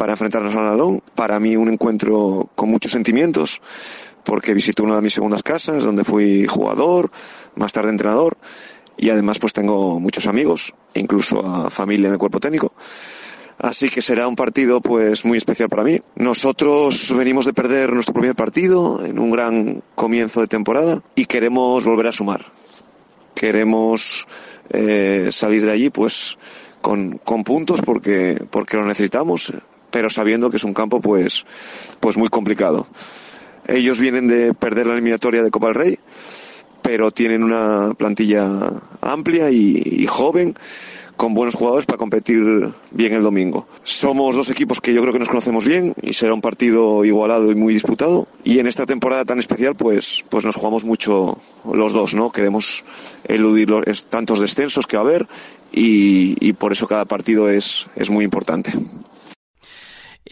[0.00, 1.02] para enfrentarnos al Nalón.
[1.14, 3.60] Para mí un encuentro con muchos sentimientos,
[4.24, 7.10] porque visito una de mis segundas casas, donde fui jugador,
[7.54, 8.38] más tarde entrenador,
[8.96, 12.72] y además pues tengo muchos amigos, incluso a familia en el cuerpo técnico.
[13.58, 16.00] Así que será un partido pues muy especial para mí.
[16.16, 21.84] Nosotros venimos de perder nuestro primer partido en un gran comienzo de temporada y queremos
[21.84, 22.46] volver a sumar.
[23.34, 24.26] Queremos
[24.70, 26.38] eh, salir de allí pues
[26.80, 29.52] con, con puntos porque, porque lo necesitamos
[29.90, 31.44] pero sabiendo que es un campo pues,
[32.00, 32.86] pues muy complicado.
[33.66, 35.98] Ellos vienen de perder la eliminatoria de Copa del Rey,
[36.82, 38.48] pero tienen una plantilla
[39.00, 40.54] amplia y, y joven
[41.20, 43.68] con buenos jugadores para competir bien el domingo.
[43.82, 47.50] Somos dos equipos que yo creo que nos conocemos bien y será un partido igualado
[47.50, 48.26] y muy disputado.
[48.42, 51.36] Y en esta temporada tan especial, pues, pues nos jugamos mucho
[51.70, 52.32] los dos, ¿no?
[52.32, 52.84] Queremos
[53.24, 55.28] eludir los tantos descensos que va a haber
[55.72, 58.72] y, y por eso cada partido es, es muy importante.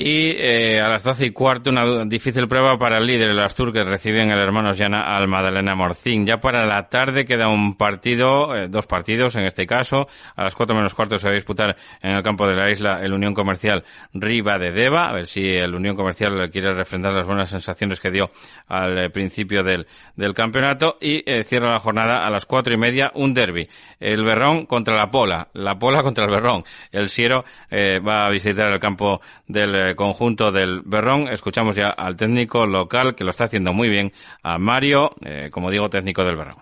[0.01, 3.73] Y eh, a las doce y cuarto una difícil prueba para el líder, el Astur,
[3.73, 6.25] que recibe en el hermano Llana al Madalena Morcín.
[6.25, 10.07] Ya para la tarde queda un partido, eh, dos partidos en este caso.
[10.37, 13.01] A las cuatro menos cuarto se va a disputar en el campo de la isla
[13.03, 13.83] el Unión Comercial
[14.15, 15.09] Riva de Deva.
[15.09, 18.31] A ver si el Unión Comercial quiere refrendar las buenas sensaciones que dio
[18.69, 19.85] al eh, principio del,
[20.15, 20.99] del campeonato.
[21.01, 23.69] Y cierra la jornada a las cuatro y media un derby.
[23.99, 25.49] El Berrón contra la Pola.
[25.55, 26.63] La Pola contra el Berrón.
[26.93, 31.29] El Siero va a visitar el campo del conjunto del Berrón.
[31.29, 35.71] Escuchamos ya al técnico local que lo está haciendo muy bien, a Mario, eh, como
[35.71, 36.57] digo, técnico del Berrón.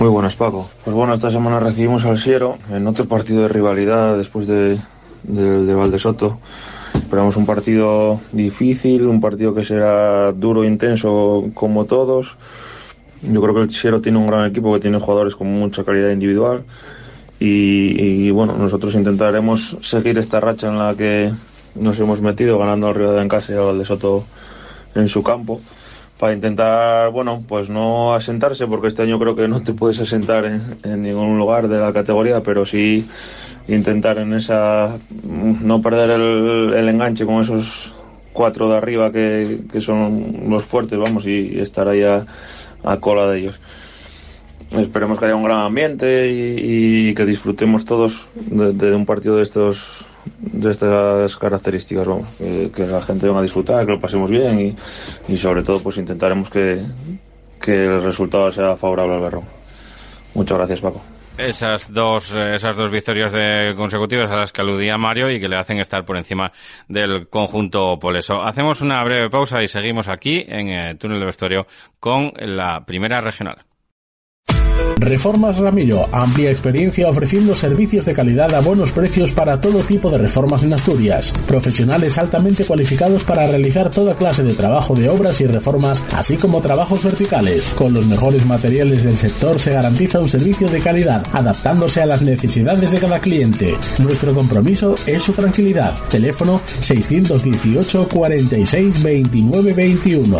[0.00, 0.68] Muy buenas, Paco.
[0.84, 4.78] Pues bueno, esta semana recibimos al Siero en otro partido de rivalidad después de,
[5.22, 6.40] de, de Valdesoto.
[6.94, 12.36] Esperamos un partido difícil, un partido que será duro e intenso como todos.
[13.22, 16.10] Yo creo que el Siero tiene un gran equipo que tiene jugadores con mucha calidad
[16.10, 16.64] individual.
[17.40, 21.32] Y, y bueno, nosotros intentaremos seguir esta racha en la que
[21.74, 24.24] nos hemos metido ganando al Río de Ancasa y al de Soto
[24.94, 25.60] en su campo
[26.18, 30.44] para intentar, bueno, pues no asentarse, porque este año creo que no te puedes asentar
[30.44, 33.06] en, en, ningún lugar de la categoría, pero sí
[33.66, 37.92] intentar en esa, no perder el, el enganche con esos
[38.32, 42.24] cuatro de arriba que, que, son los fuertes, vamos, y, estar ahí a,
[42.84, 43.60] a cola de ellos.
[44.70, 49.36] Esperemos que haya un gran ambiente y, y que disfrutemos todos de, de un partido
[49.36, 50.04] de estos
[50.36, 54.76] de estas características, vamos, que, la gente venga a disfrutar, que lo pasemos bien y,
[55.32, 56.82] y sobre todo pues intentaremos que,
[57.60, 59.44] que, el resultado sea favorable al Berrón.
[60.34, 61.02] Muchas gracias Paco.
[61.36, 65.56] Esas dos, esas dos victorias de consecutivas a las que aludía Mario y que le
[65.56, 66.52] hacen estar por encima
[66.86, 68.40] del conjunto poleso.
[68.40, 71.66] Hacemos una breve pausa y seguimos aquí en el túnel de vestuario
[71.98, 73.64] con la primera regional.
[74.96, 80.18] Reformas Ramiro, amplia experiencia ofreciendo servicios de calidad a buenos precios para todo tipo de
[80.18, 81.32] reformas en Asturias.
[81.46, 86.60] Profesionales altamente cualificados para realizar toda clase de trabajo de obras y reformas, así como
[86.60, 87.68] trabajos verticales.
[87.70, 92.22] Con los mejores materiales del sector se garantiza un servicio de calidad, adaptándose a las
[92.22, 93.76] necesidades de cada cliente.
[93.98, 95.94] Nuestro compromiso es su tranquilidad.
[96.08, 100.36] Teléfono 618 46 29 21.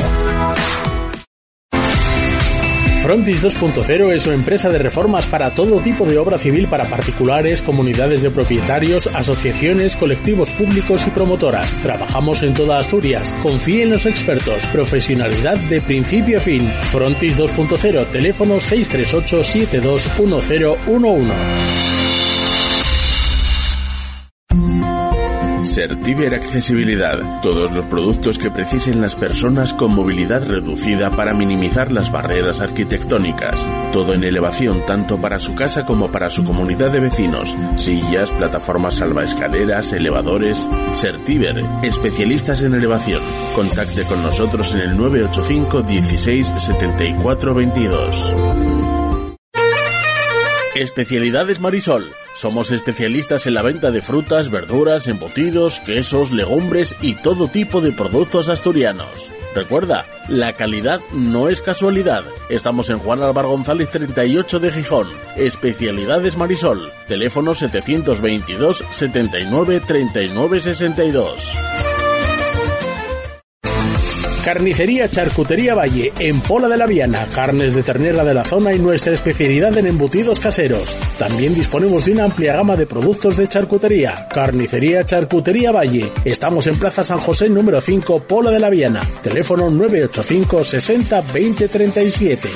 [3.05, 7.61] Frontis 2.0 es una empresa de reformas para todo tipo de obra civil para particulares,
[7.61, 11.75] comunidades de propietarios, asociaciones, colectivos públicos y promotoras.
[11.83, 13.35] Trabajamos en toda Asturias.
[13.43, 14.67] Confíe en los expertos.
[14.69, 16.67] Profesionalidad de principio a fin.
[16.93, 22.24] Frontis 2.0, teléfono 638 721011.
[25.75, 27.19] Certiver Accesibilidad.
[27.43, 33.67] Todos los productos que precisen las personas con movilidad reducida para minimizar las barreras arquitectónicas.
[33.93, 37.57] Todo en elevación tanto para su casa como para su comunidad de vecinos.
[37.77, 40.69] Sillas, plataformas salvaescaleras, elevadores.
[40.95, 43.21] Certiver, especialistas en elevación.
[43.57, 48.74] Contacte con nosotros en el 985 16 74 22.
[50.75, 52.11] Especialidades Marisol.
[52.35, 57.93] Somos especialistas en la venta de frutas, verduras, embutidos, quesos, legumbres y todo tipo de
[57.93, 59.31] productos asturianos.
[59.55, 62.25] Recuerda, la calidad no es casualidad.
[62.49, 65.09] Estamos en Juan Álvaro González 38 de Gijón.
[65.37, 66.91] Especialidades Marisol.
[67.07, 71.94] Teléfono 722 79 39 62.
[74.45, 78.79] Carnicería Charcutería Valle, en Pola de la Viana, carnes de ternera de la zona y
[78.79, 80.95] nuestra especialidad en embutidos caseros.
[81.19, 84.29] También disponemos de una amplia gama de productos de charcutería.
[84.29, 86.13] Carnicería Charcutería Valle.
[86.27, 89.01] Estamos en Plaza San José número 5, Pola de la Viana.
[89.23, 92.49] Teléfono 985 60 20 37.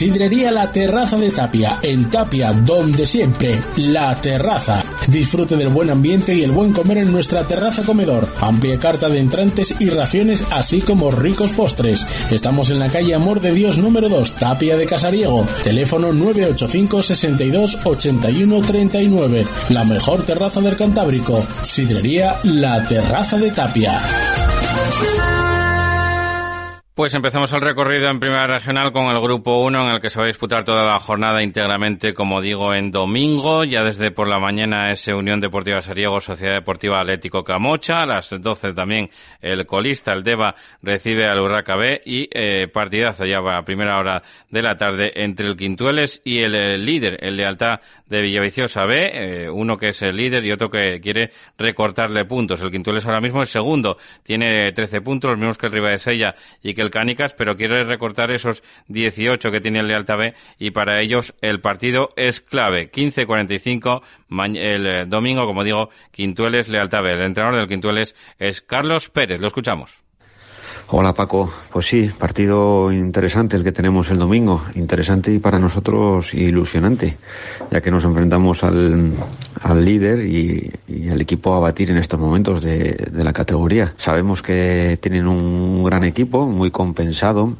[0.00, 4.82] Sidrería La Terraza de Tapia, en Tapia, donde siempre, La Terraza.
[5.08, 8.26] Disfrute del buen ambiente y el buen comer en nuestra terraza comedor.
[8.40, 12.06] Amplia carta de entrantes y raciones, así como ricos postres.
[12.30, 15.44] Estamos en la calle Amor de Dios número 2, Tapia de Casariego.
[15.64, 19.46] Teléfono 985 62 81 39.
[19.68, 21.46] La mejor terraza del Cantábrico.
[21.62, 24.00] Sidrería La Terraza de Tapia.
[26.92, 30.18] Pues empezamos el recorrido en Primera Regional con el Grupo 1 en el que se
[30.18, 33.62] va a disputar toda la jornada íntegramente, como digo, en domingo.
[33.62, 38.02] Ya desde por la mañana es Unión Deportiva Sariego, Sociedad Deportiva Atlético Camocha.
[38.02, 39.08] A las 12 también
[39.40, 44.22] el colista, el Deva, recibe al Urraca B y eh, partidazo ya a primera hora
[44.50, 49.10] de la tarde entre el Quintueles y el, el líder, el Lealtad de Villaviciosa B.
[49.44, 52.60] Eh, uno que es el líder y otro que quiere recortarle puntos.
[52.60, 56.74] El Quintueles ahora mismo es segundo, tiene 13 puntos, los mismos que el Ribadesella y
[56.74, 61.00] que el Cánicas, pero quiere recortar esos 18 que tiene el Lealtad B y para
[61.00, 62.90] ellos el partido es clave.
[62.90, 64.02] 15-45
[64.56, 67.12] el eh, domingo, como digo, Quintueles Lealtad B.
[67.12, 69.40] El entrenador del Quintueles es Carlos Pérez.
[69.40, 70.09] Lo escuchamos.
[70.92, 76.34] Hola Paco, pues sí, partido interesante el que tenemos el domingo, interesante y para nosotros
[76.34, 77.16] ilusionante,
[77.70, 79.12] ya que nos enfrentamos al,
[79.62, 80.68] al líder y,
[81.08, 83.94] al equipo a batir en estos momentos de, de, la categoría.
[83.98, 87.54] Sabemos que tienen un gran equipo, muy compensado,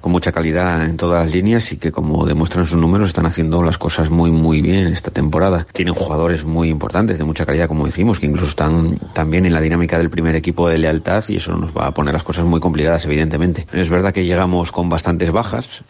[0.00, 3.62] con mucha calidad en todas las líneas y que como demuestran sus números están haciendo
[3.62, 5.66] las cosas muy muy bien esta temporada.
[5.74, 9.60] Tienen jugadores muy importantes, de mucha calidad como decimos, que incluso están también en la
[9.60, 12.58] dinámica del primer equipo de lealtad y eso nos va a poner las cosas muy
[12.58, 13.66] complicadas, evidentemente.
[13.72, 15.84] Es verdad que llegamos con bastantes bajas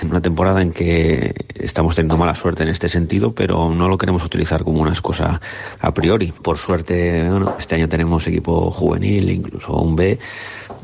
[0.00, 3.98] en una temporada en que estamos teniendo mala suerte en este sentido, pero no lo
[3.98, 5.40] queremos utilizar como una excusa
[5.80, 6.32] a priori.
[6.32, 7.26] Por suerte,
[7.58, 10.18] este año tenemos equipo juvenil, incluso un B,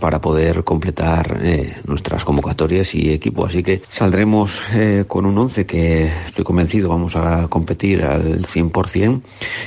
[0.00, 3.46] para poder completar eh, nuestras convocatorias y equipo.
[3.46, 9.22] Así que saldremos eh, con un 11 que estoy convencido vamos a competir al 100%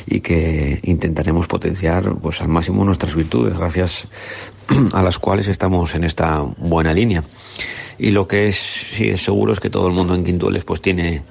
[0.07, 4.07] y que intentaremos potenciar pues al máximo nuestras virtudes, gracias
[4.93, 7.23] a las cuales estamos en esta buena línea.
[7.97, 10.81] Y lo que es, sí es seguro es que todo el mundo en Quintueles pues
[10.81, 11.23] tiene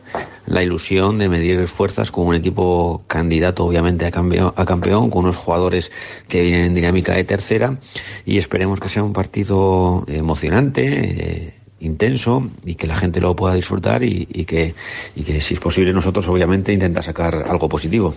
[0.47, 5.24] la ilusión de medir fuerzas con un equipo candidato obviamente a campeón, a campeón, con
[5.24, 5.91] unos jugadores
[6.26, 7.78] que vienen en dinámica de tercera
[8.24, 10.87] y esperemos que sea un partido emocionante.
[10.87, 14.74] Eh, intenso y que la gente lo pueda disfrutar y, y, que,
[15.14, 18.14] y que si es posible nosotros obviamente intentar sacar algo positivo.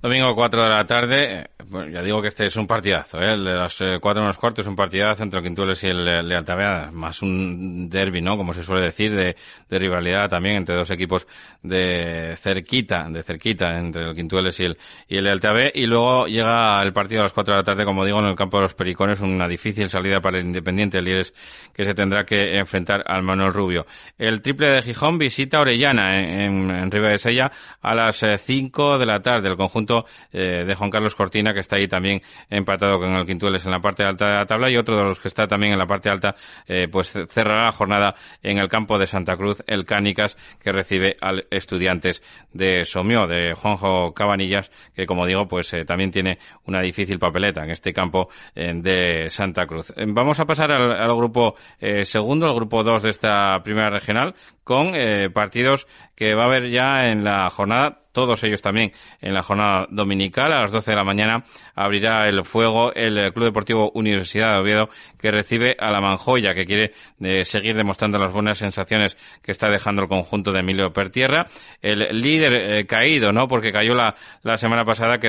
[0.00, 3.32] Domingo 4 de la tarde, bueno, ya digo que este es un partidazo, ¿eh?
[3.32, 6.06] el de las eh, 4 menos cuarto es un partidazo entre el Quintueles y el,
[6.06, 8.36] el de Altavea, más un derby, ¿no?
[8.36, 9.34] Como se suele decir, de,
[9.68, 11.26] rivalidad también entre dos equipos
[11.64, 14.78] de cerquita, de cerquita, entre el Quintueles y el,
[15.08, 15.40] y el
[15.74, 18.36] y luego llega el partido a las 4 de la tarde, como digo, en el
[18.36, 21.34] campo de los Pericones, una difícil salida para el Independiente Lieres
[21.74, 23.84] que se tendrá que enfrentar al Manuel Rubio.
[24.16, 27.50] El triple de Gijón visita Orellana en, en, Riva de Sella
[27.82, 29.87] a las 5 de la tarde, el conjunto
[30.32, 33.80] eh, de Juan Carlos Cortina, que está ahí también empatado con el Quintueles en la
[33.80, 36.10] parte alta de la tabla, y otro de los que está también en la parte
[36.10, 36.34] alta,
[36.66, 41.16] eh, pues cerrará la jornada en el campo de Santa Cruz, el Cánicas, que recibe
[41.20, 42.22] al Estudiantes
[42.52, 47.64] de Somió, de Juanjo Cabanillas, que como digo, pues eh, también tiene una difícil papeleta
[47.64, 49.92] en este campo de Santa Cruz.
[49.96, 51.54] Vamos a pasar al, grupo
[52.02, 54.34] segundo, al grupo 2 de esta primera regional,
[54.64, 54.92] con
[55.32, 58.90] partidos que va a haber ya en la jornada todos ellos también
[59.20, 60.52] en la jornada dominical.
[60.52, 61.44] A las 12 de la mañana
[61.76, 64.88] abrirá el fuego el Club Deportivo Universidad de Oviedo
[65.20, 66.90] que recibe a la Manjoya, que quiere
[67.20, 71.46] eh, seguir demostrando las buenas sensaciones que está dejando el conjunto de Emilio Pertierra.
[71.80, 73.46] El líder eh, caído, ¿no?
[73.46, 75.28] Porque cayó la, la semana pasada, que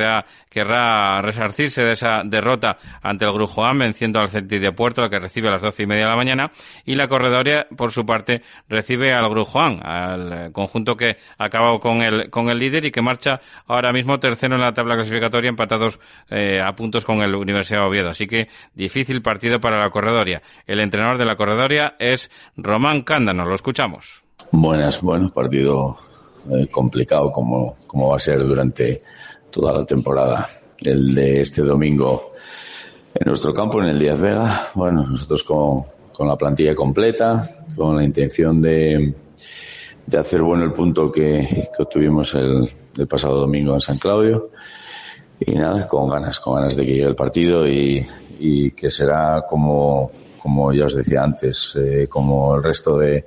[0.50, 5.50] querrá resarcirse de esa derrota ante el Grujoán, venciendo al Celtic de Puerto, que recibe
[5.50, 6.52] a las doce y media de la mañana.
[6.86, 12.32] Y la Corredoria, por su parte, recibe al Grujoán, al conjunto que acabado con el,
[12.32, 16.00] con el líder y que marcha ahora mismo tercero en la tabla clasificatoria, empatados
[16.30, 18.10] eh, a puntos con el Universidad de Oviedo.
[18.10, 20.42] Así que difícil partido para la Corredoria.
[20.66, 23.46] El entrenador de la Corredoria es Román Cándano.
[23.46, 24.24] Lo escuchamos.
[24.52, 25.98] Buenas, bueno, partido
[26.50, 29.04] eh, complicado como, como va a ser durante
[29.52, 30.50] toda la temporada.
[30.82, 32.34] El de este domingo
[33.14, 37.98] en nuestro campo, en el Díaz Vega, bueno, nosotros con, con la plantilla completa, con
[37.98, 39.14] la intención de,
[40.10, 44.50] de hacer bueno el punto que, que obtuvimos el, el, pasado domingo en San Claudio.
[45.40, 48.06] Y nada, con ganas, con ganas de que llegue el partido y,
[48.40, 53.26] y que será como, como ya os decía antes, eh, como el resto de,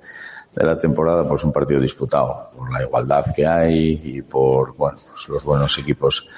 [0.54, 4.98] de la temporada, pues un partido disputado por la igualdad que hay y por bueno,
[5.08, 6.28] pues los buenos equipos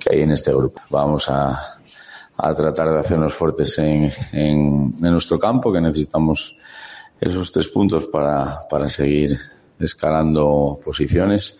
[0.00, 0.80] que hay en este grupo.
[0.90, 1.78] Vamos a,
[2.36, 6.56] a tratar de hacernos fuertes en, en, en, nuestro campo, que necesitamos
[7.20, 9.38] esos tres puntos para, para seguir
[9.84, 11.58] escalando posiciones.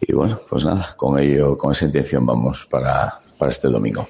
[0.00, 4.06] Y bueno, pues nada, con ello, con esa intención vamos para, para este domingo.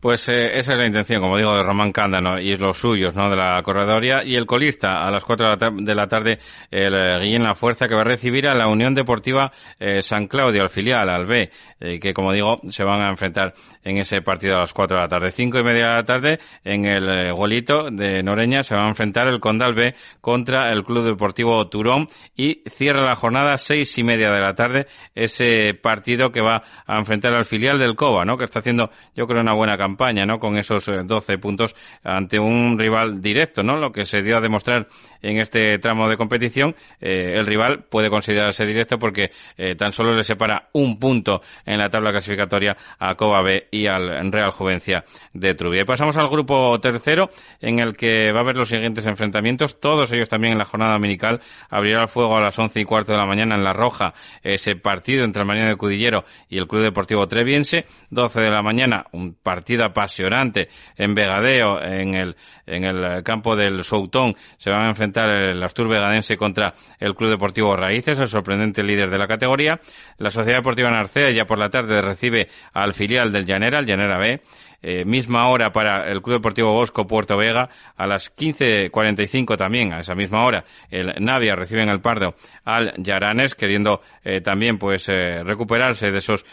[0.00, 3.28] Pues eh, esa es la intención, como digo, de Román Cándano y los suyos, ¿no?
[3.28, 4.22] De la corredoria.
[4.22, 6.38] Y el colista, a las 4 de la tarde,
[6.70, 10.28] el eh, Guillén La Fuerza, que va a recibir a la Unión Deportiva eh, San
[10.28, 14.22] Claudio, al filial, al B, eh, que como digo, se van a enfrentar en ese
[14.22, 15.32] partido a las 4 de la tarde.
[15.32, 19.26] Cinco y media de la tarde, en el Golito de Noreña, se va a enfrentar
[19.26, 24.30] el Condal B contra el Club Deportivo Turón y cierra la jornada seis y media
[24.30, 24.86] de la tarde,
[25.16, 28.36] ese partido que va a enfrentar al filial del Cova, ¿no?
[28.36, 30.38] Que está haciendo, yo creo, una buena campaña campaña, ¿no?
[30.38, 31.74] Con esos 12 eh, puntos
[32.04, 33.76] ante un rival directo, ¿no?
[33.76, 34.86] Lo que se dio a demostrar
[35.22, 40.14] en este tramo de competición, eh, el rival puede considerarse directo porque eh, tan solo
[40.14, 45.04] le separa un punto en la tabla clasificatoria a Coba B y al Real Juvencia
[45.32, 45.82] de Trubia.
[45.82, 47.30] Y pasamos al grupo tercero,
[47.60, 50.92] en el que va a haber los siguientes enfrentamientos, todos ellos también en la jornada
[50.92, 51.40] dominical.
[51.70, 54.12] Abrirá el fuego a las once y cuarto de la mañana en La Roja,
[54.42, 57.86] ese partido entre el Marino de Cudillero y el Club Deportivo Treviense.
[58.10, 63.84] 12 de la mañana, un partido apasionante en Vegadeo, en el, en el campo del
[63.84, 64.34] Soutón.
[64.56, 69.10] Se van a enfrentar el Astur Vegadense contra el Club Deportivo Raíces, el sorprendente líder
[69.10, 69.80] de la categoría.
[70.18, 74.18] La Sociedad Deportiva Narcea ya por la tarde recibe al filial del Llanera, el Llanera
[74.18, 74.40] B.
[74.80, 80.00] Eh, misma hora para el Club Deportivo Bosco Puerto Vega, a las 15.45 también, a
[80.00, 85.08] esa misma hora, el Navia recibe en el Pardo al Yaranes, queriendo eh, también pues
[85.08, 86.44] eh, recuperarse de esos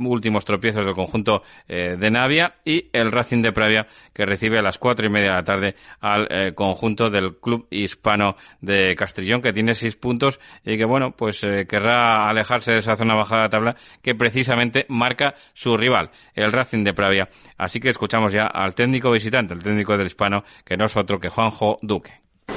[0.00, 4.76] últimos tropiezos del conjunto de Navia, y el Racing de Pravia, que recibe a las
[4.76, 9.74] cuatro y media de la tarde al conjunto del Club Hispano de Castrillón, que tiene
[9.74, 13.76] seis puntos y que, bueno, pues querrá alejarse de esa zona baja de la tabla
[14.02, 17.28] que precisamente marca su rival, el Racing de Pravia
[17.62, 21.20] Así que escuchamos ya al técnico visitante, el técnico del hispano, que no es otro
[21.20, 22.10] que Juanjo Duque.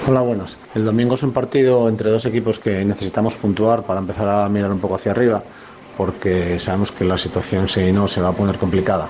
[0.07, 0.57] Hola, buenas.
[0.73, 4.71] El domingo es un partido entre dos equipos que necesitamos puntuar para empezar a mirar
[4.71, 5.43] un poco hacia arriba,
[5.95, 9.07] porque sabemos que la situación si no se va a poner complicada.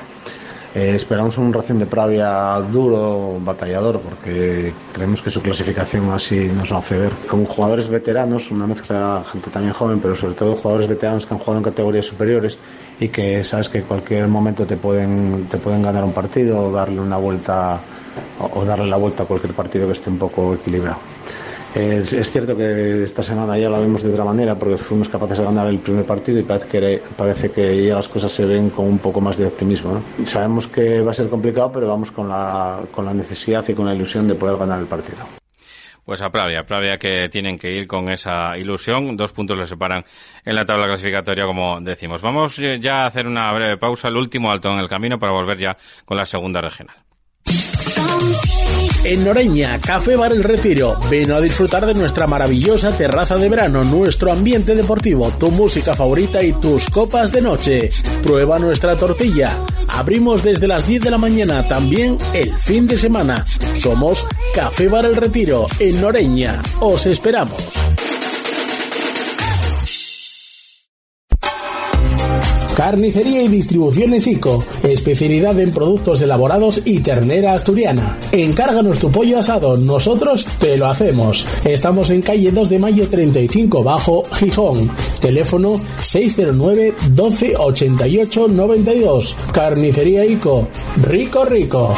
[0.76, 6.74] Eh, esperamos un Racing de Pravia duro, batallador, porque creemos que su clasificación así nos
[6.74, 7.14] va a hacer.
[7.30, 11.40] Con jugadores veteranos, una mezcla gente también joven, pero sobre todo jugadores veteranos que han
[11.40, 12.58] jugado en categorías superiores
[13.00, 16.72] y que sabes que en cualquier momento te pueden, te pueden ganar un partido o
[16.74, 17.80] darle una vuelta
[18.38, 20.98] o darle la vuelta a cualquier partido que esté un poco equilibrado.
[21.76, 25.40] Es, es, cierto que esta semana ya lo vimos de otra manera porque fuimos capaces
[25.40, 28.70] de ganar el primer partido y parece que, parece que ya las cosas se ven
[28.70, 29.96] con un poco más de optimismo.
[29.96, 30.26] ¿no?
[30.26, 33.86] Sabemos que va a ser complicado, pero vamos con la, con la necesidad y con
[33.86, 35.18] la ilusión de poder ganar el partido.
[36.06, 39.18] Pues a Pravia, Pravia que tienen que ir con esa ilusión.
[39.18, 40.06] Dos puntos le separan
[40.46, 42.22] en la tabla clasificatoria, como decimos.
[42.22, 45.58] Vamos ya a hacer una breve pausa, el último alto en el camino para volver
[45.58, 46.96] ya con la segunda regional.
[49.08, 50.98] En Noreña, Café Bar El Retiro.
[51.12, 56.42] Ven a disfrutar de nuestra maravillosa terraza de verano, nuestro ambiente deportivo, tu música favorita
[56.42, 57.92] y tus copas de noche.
[58.24, 59.60] Prueba nuestra tortilla.
[59.88, 63.46] Abrimos desde las 10 de la mañana, también el fin de semana.
[63.76, 64.26] Somos
[64.56, 66.60] Café Bar El Retiro, en Noreña.
[66.80, 67.62] Os esperamos.
[72.76, 78.18] Carnicería y distribuciones ICO, especialidad en productos elaborados y ternera asturiana.
[78.34, 81.46] Encárganos tu pollo asado, nosotros te lo hacemos.
[81.64, 84.90] Estamos en calle 2 de mayo 35 bajo Gijón.
[85.22, 89.36] Teléfono 609 12 88 92.
[89.54, 90.68] Carnicería ICO.
[90.98, 91.96] Rico, rico.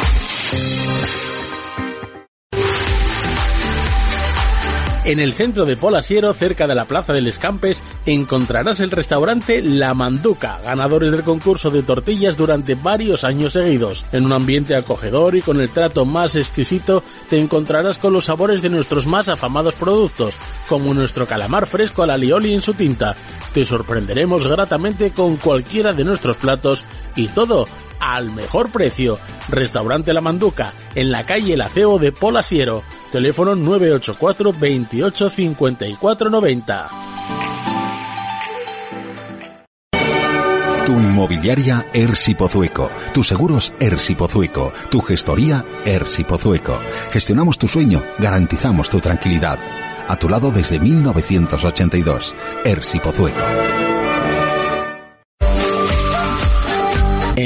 [5.08, 9.94] En el centro de Polasiero, cerca de la Plaza del Escampes, encontrarás el restaurante La
[9.94, 14.04] Manduca, ganadores del concurso de tortillas durante varios años seguidos.
[14.12, 18.60] En un ambiente acogedor y con el trato más exquisito, te encontrarás con los sabores
[18.60, 20.34] de nuestros más afamados productos,
[20.68, 23.14] como nuestro calamar fresco a la lioli en su tinta.
[23.54, 26.84] Te sorprenderemos gratamente con cualquiera de nuestros platos
[27.16, 27.64] y todo
[28.00, 29.18] al mejor precio.
[29.48, 32.82] Restaurante La Manduca, en la calle El Acebo de Polasiero.
[33.10, 36.88] Teléfono 984 28 54 90.
[40.88, 46.80] Tu inmobiliaria Ersi Pozueco, tus seguros Ersi Pozueco, tu gestoría Ersi Pozueco.
[47.10, 49.58] Gestionamos tu sueño, garantizamos tu tranquilidad.
[50.08, 52.34] A tu lado desde 1982.
[52.64, 53.44] Ersi Pozueco.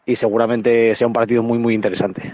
[0.06, 2.34] y, seguramente sea un partido muy, muy interesante.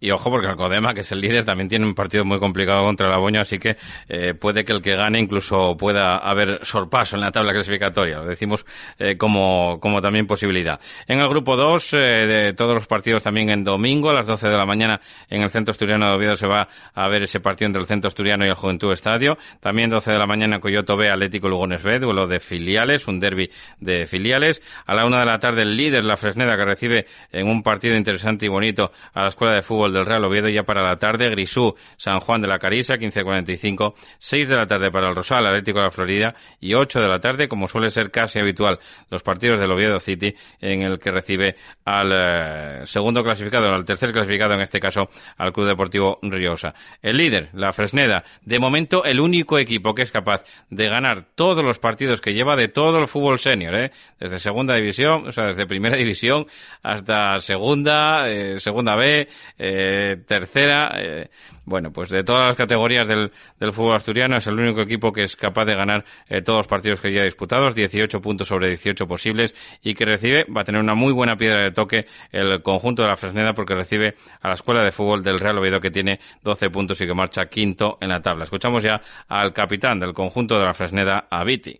[0.00, 2.84] Y ojo, porque el Codema, que es el líder, también tiene un partido muy complicado
[2.84, 3.76] contra el Aboño, así que
[4.08, 8.18] eh, puede que el que gane incluso pueda haber sorpaso en la tabla clasificatoria.
[8.18, 8.64] Lo decimos
[8.98, 10.80] eh, como, como también posibilidad.
[11.08, 14.48] En el grupo 2, eh, de todos los partidos también en domingo, a las 12
[14.48, 17.66] de la mañana, en el Centro Asturiano de Oviedo se va a ver ese partido
[17.66, 19.36] entre el Centro Asturiano y el Juventud Estadio.
[19.60, 23.50] También 12 de la mañana, Coyoto B, Atlético Lugones B, duelo de filiales, un derby
[23.80, 24.62] de filiales.
[24.86, 27.96] A la una de la tarde, el líder, la Fresneda, que recibe en un partido
[27.96, 31.30] interesante y bonito a la Escuela de Fútbol del Real Oviedo ya para la tarde,
[31.30, 35.78] Grisú, San Juan de la Carisa, 15.45, 6 de la tarde para el Rosal, Atlético
[35.78, 38.78] de la Florida y 8 de la tarde, como suele ser casi habitual,
[39.10, 44.12] los partidos del Oviedo City, en el que recibe al eh, segundo clasificado, al tercer
[44.12, 46.74] clasificado, en este caso, al Club Deportivo Riosa.
[47.02, 51.64] El líder, la Fresneda, de momento el único equipo que es capaz de ganar todos
[51.64, 53.90] los partidos que lleva de todo el fútbol senior, ¿eh?
[54.18, 56.46] desde segunda división, o sea, desde primera división
[56.82, 59.28] hasta segunda, eh, segunda B,
[59.58, 59.77] eh,
[60.26, 60.92] tercera.
[60.98, 61.28] Eh,
[61.64, 65.24] bueno, pues de todas las categorías del, del, fútbol asturiano es el único equipo que
[65.24, 69.06] es capaz de ganar eh, todos los partidos que ya disputados, 18 puntos sobre 18
[69.06, 73.02] posibles y que recibe, va a tener una muy buena piedra de toque el conjunto
[73.02, 76.20] de la Fresneda porque recibe a la Escuela de Fútbol del Real Oviedo que tiene
[76.42, 78.44] 12 puntos y que marcha quinto en la tabla.
[78.44, 81.78] Escuchamos ya al capitán del conjunto de la Fresneda, Aviti.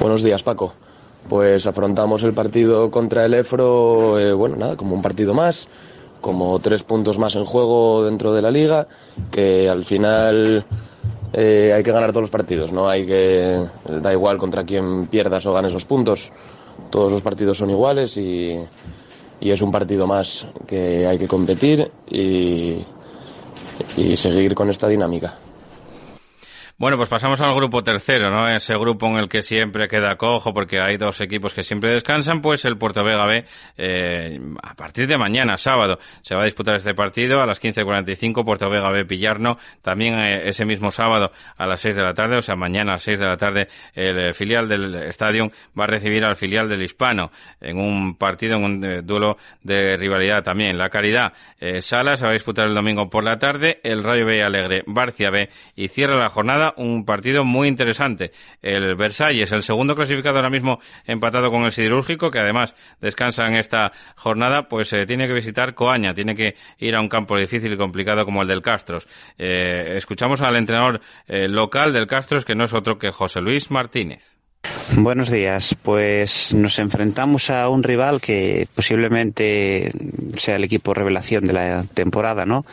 [0.00, 0.74] Buenos días, Paco.
[1.28, 5.68] Pues afrontamos el partido contra el Efro, eh, bueno, nada, como un partido más
[6.20, 8.86] como tres puntos más en juego dentro de la liga,
[9.30, 10.64] que al final
[11.32, 15.46] eh, hay que ganar todos los partidos, no hay que da igual contra quién pierdas
[15.46, 16.32] o ganes los puntos,
[16.90, 18.58] todos los partidos son iguales y,
[19.40, 22.84] y es un partido más que hay que competir y,
[23.96, 25.34] y seguir con esta dinámica.
[26.80, 28.48] Bueno, pues pasamos al grupo tercero, ¿no?
[28.48, 32.40] Ese grupo en el que siempre queda cojo porque hay dos equipos que siempre descansan,
[32.40, 33.44] pues el Puerto Vega B,
[33.76, 38.46] eh, a partir de mañana, sábado, se va a disputar este partido a las 15.45,
[38.46, 42.38] Puerto Vega B Pillarno, también eh, ese mismo sábado a las 6 de la tarde,
[42.38, 45.84] o sea, mañana a las 6 de la tarde, el eh, filial del Estadio va
[45.84, 50.78] a recibir al filial del Hispano en un partido, en un duelo de rivalidad también.
[50.78, 51.34] La Caridad
[51.80, 55.28] Sala se va a disputar el domingo por la tarde, el Rayo B Alegre Barcia
[55.28, 58.32] B y cierra la jornada un partido muy interesante.
[58.62, 63.56] El Versalles, el segundo clasificado ahora mismo empatado con el Siderúrgico, que además descansa en
[63.56, 67.72] esta jornada, pues eh, tiene que visitar Coaña, tiene que ir a un campo difícil
[67.72, 69.06] y complicado como el del Castros.
[69.38, 73.70] Eh, escuchamos al entrenador eh, local del Castros, que no es otro que José Luis
[73.70, 74.36] Martínez.
[74.96, 75.76] Buenos días.
[75.80, 79.92] Pues nos enfrentamos a un rival que posiblemente
[80.36, 82.64] sea el equipo revelación de la temporada, ¿no?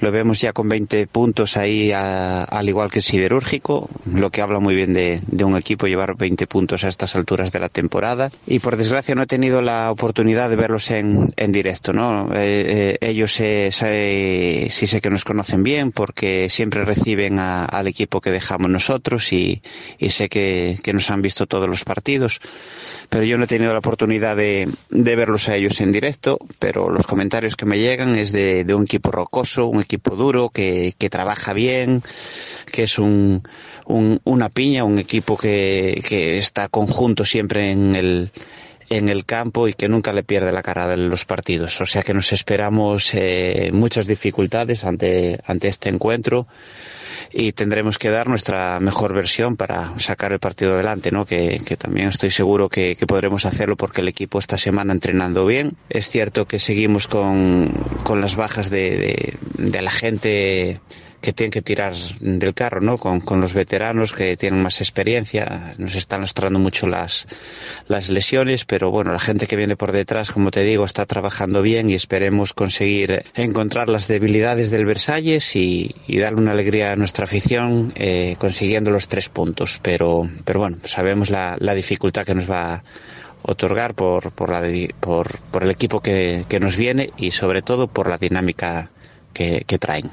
[0.00, 4.74] Lo vemos ya con 20 puntos ahí, al igual que Siderúrgico, lo que habla muy
[4.74, 8.30] bien de, un equipo llevar 20 puntos a estas alturas de la temporada.
[8.46, 12.32] Y por desgracia no he tenido la oportunidad de verlos en, en directo, ¿no?
[12.32, 13.70] Eh, eh, ellos sí
[14.86, 19.60] sé que nos conocen bien porque siempre reciben al equipo que dejamos nosotros y,
[20.08, 22.40] sé que, que nos han visto todos los partidos
[23.10, 27.08] pero yo no he tenido la oportunidad de, verlos a ellos en directo, pero los
[27.08, 32.02] comentarios que me llegan es de, un equipo rocoso, un equipo duro, que, trabaja bien,
[32.70, 33.42] que es un,
[33.84, 38.30] una piña, un equipo que, está conjunto siempre en el,
[38.90, 41.80] en el campo y que nunca le pierde la cara de los partidos.
[41.80, 46.46] O sea que nos esperamos eh, muchas dificultades ante este encuentro
[47.32, 51.24] y tendremos que dar nuestra mejor versión para sacar el partido adelante, ¿no?
[51.24, 55.76] Que, también estoy seguro que, podremos hacerlo porque el equipo esta semana entrenando bien.
[55.88, 57.72] Es cierto que seguimos con,
[58.14, 60.80] las bajas de, de la gente
[61.20, 62.98] que tienen que tirar del carro, ¿no?
[62.98, 65.74] Con, con, los veteranos que tienen más experiencia.
[65.78, 67.26] Nos están mostrando mucho las,
[67.88, 71.62] las lesiones, pero bueno, la gente que viene por detrás, como te digo, está trabajando
[71.62, 76.96] bien y esperemos conseguir encontrar las debilidades del Versalles y, y darle una alegría a
[76.96, 79.78] nuestra afición eh, consiguiendo los tres puntos.
[79.82, 82.82] Pero, pero bueno, sabemos la, la dificultad que nos va a
[83.42, 84.62] otorgar por, por, la,
[85.00, 88.90] por, por el equipo que, que nos viene y sobre todo por la dinámica
[89.32, 90.10] que, que traen.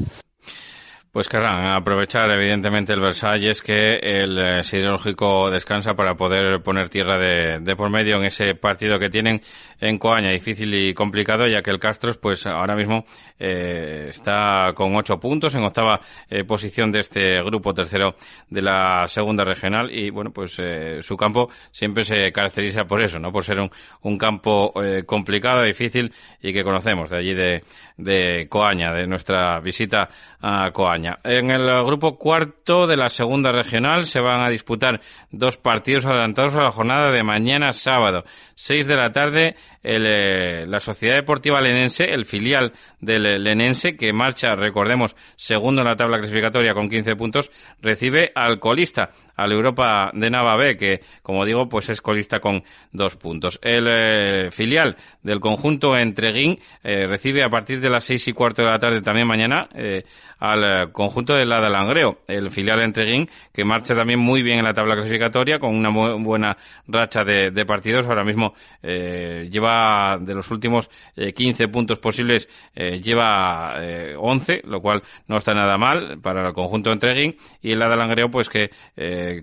[1.11, 7.17] Pues querrán aprovechar evidentemente el Versalles que el eh, siderúrgico descansa para poder poner tierra
[7.17, 9.41] de, por medio en ese partido que tienen
[9.79, 13.05] en Coaña, difícil y complicado, ya que el Castros pues ahora mismo
[13.39, 18.15] eh, está con ocho puntos en octava eh, posición de este grupo tercero
[18.49, 19.89] de la segunda regional.
[19.89, 20.61] Y bueno pues
[20.99, 24.73] su campo siempre se caracteriza por eso, no por ser un, un campo
[25.05, 27.63] complicado, difícil y que conocemos de allí de,
[27.95, 30.09] de Coaña, de nuestra visita
[30.41, 30.96] a Coaña.
[31.23, 34.99] En el grupo cuarto de la segunda regional se van a disputar
[35.31, 38.23] dos partidos adelantados a la jornada de mañana sábado.
[38.55, 44.11] Seis de la tarde, el, eh, la Sociedad Deportiva Lenense, el filial del Lenense, que
[44.11, 50.11] marcha, recordemos, segundo en la tabla clasificatoria con 15 puntos, recibe al colista, al Europa
[50.13, 53.59] de Nava B, que, como digo, pues es colista con dos puntos.
[53.61, 58.63] El eh, filial del conjunto Entreguín eh, recibe a partir de las seis y cuarto
[58.63, 60.03] de la tarde también mañana eh,
[60.39, 64.73] al conjunto de la Langreo, el filial Entreguín, que marcha también muy bien en la
[64.73, 66.57] tabla clasificatoria, con una buena
[66.87, 68.07] racha de, de partidos.
[68.07, 73.75] Ahora mismo lleva de los últimos 15 puntos posibles, lleva
[74.17, 78.29] 11, lo cual no está nada mal para el conjunto Entreguín, y el de Langreo,
[78.29, 78.69] pues que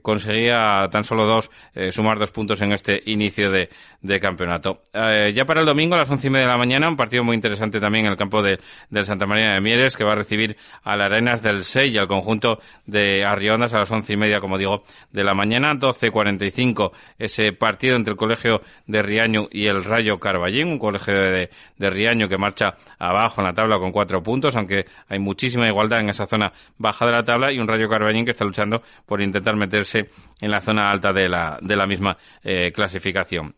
[0.02, 3.68] conseguía tan solo dos, eh, sumar dos puntos en este inicio de,
[4.20, 4.84] campeonato.
[4.92, 7.24] Eh, ya para el domingo a las once y media de la mañana, un partido
[7.24, 8.58] muy interesante también en el campo de,
[8.90, 11.98] del Santa María de Mieres, que va a recibir a las Arenas del Sey y
[11.98, 15.74] al conjunto de Arriondas a las once y media, como digo, de la mañana.
[15.74, 21.50] 12.45 ese partido entre el Colegio de Riaño y el Rayo Carballín, un colegio de,
[21.78, 26.00] de Riaño que marcha abajo en la tabla con cuatro puntos, aunque hay muchísima igualdad
[26.00, 29.20] en esa zona baja de la tabla, y un Rayo Carballín que está luchando por
[29.20, 29.73] intentar meter
[30.40, 33.54] en la zona alta de la, de la misma eh, clasificación.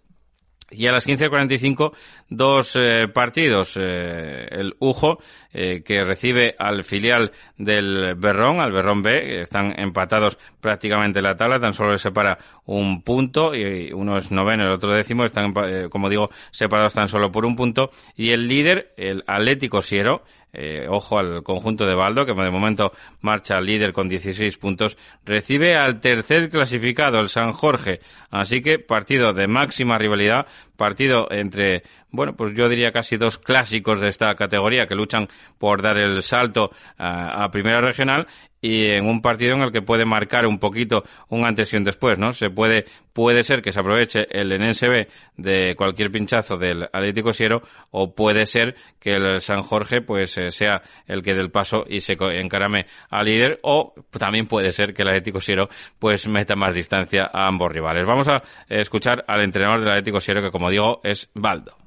[0.68, 1.92] Y a las 15.45,
[2.28, 3.76] dos eh, partidos.
[3.76, 5.18] Eh, el Ujo,
[5.52, 11.58] que recibe al filial del Berrón, al Berrón B, están empatados prácticamente en la tabla,
[11.58, 12.36] tan solo les separa
[12.66, 15.54] un punto, y uno es noveno, el otro décimo, están,
[15.88, 17.90] como digo, separados tan solo por un punto.
[18.16, 20.24] Y el líder, el Atlético Siero,
[20.58, 25.76] eh, ojo al conjunto de Baldo, que de momento marcha líder con 16 puntos, recibe
[25.76, 28.00] al tercer clasificado, el San Jorge.
[28.30, 30.46] Así que partido de máxima rivalidad,
[30.76, 35.28] partido entre bueno, pues yo diría casi dos clásicos de esta categoría que luchan
[35.58, 38.26] por dar el salto a, primera regional
[38.60, 41.84] y en un partido en el que puede marcar un poquito un antes y un
[41.84, 42.32] después, ¿no?
[42.32, 47.32] Se puede, puede ser que se aproveche el Enense B de cualquier pinchazo del Atlético
[47.32, 51.84] Siero o puede ser que el San Jorge pues eh, sea el que del paso
[51.88, 56.56] y se encarame al líder o también puede ser que el Atlético Siero pues meta
[56.56, 58.06] más distancia a ambos rivales.
[58.06, 61.85] Vamos a escuchar al entrenador del Atlético Siero que como digo es Baldo.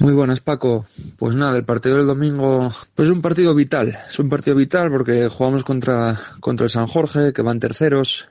[0.00, 0.86] Muy buenas, Paco.
[1.16, 3.98] Pues nada, el partido del domingo pues es un partido vital.
[4.08, 8.28] Es un partido vital porque jugamos contra, contra el San Jorge, que van terceros.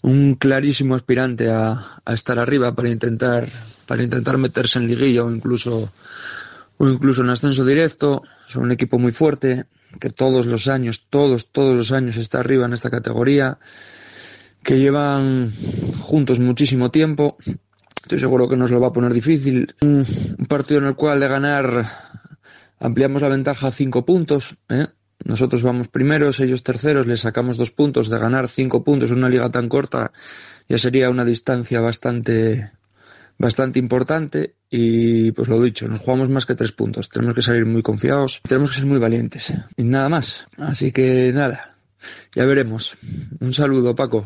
[0.00, 3.50] Un clarísimo aspirante a, a estar arriba para intentar,
[3.86, 5.92] para intentar meterse en liguilla o incluso,
[6.78, 8.22] o incluso en ascenso directo.
[8.46, 9.66] Son un equipo muy fuerte,
[10.00, 13.58] que todos los años, todos, todos los años está arriba en esta categoría,
[14.62, 15.52] que llevan
[15.98, 17.36] juntos muchísimo tiempo
[18.08, 19.74] Estoy seguro que nos lo va a poner difícil.
[19.82, 20.02] Un,
[20.48, 21.84] partido en el cual de ganar
[22.80, 24.56] ampliamos la ventaja a cinco puntos.
[24.70, 24.86] ¿eh?
[25.26, 28.08] Nosotros vamos primeros, ellos terceros, les sacamos dos puntos.
[28.08, 30.10] De ganar cinco puntos en una liga tan corta
[30.70, 32.72] ya sería una distancia bastante,
[33.36, 34.54] bastante importante.
[34.70, 37.10] Y pues lo dicho, nos jugamos más que tres puntos.
[37.10, 39.52] Tenemos que salir muy confiados, tenemos que ser muy valientes.
[39.76, 40.46] Y nada más.
[40.56, 41.76] Así que nada,
[42.34, 42.96] ya veremos.
[43.40, 44.24] Un saludo, Paco.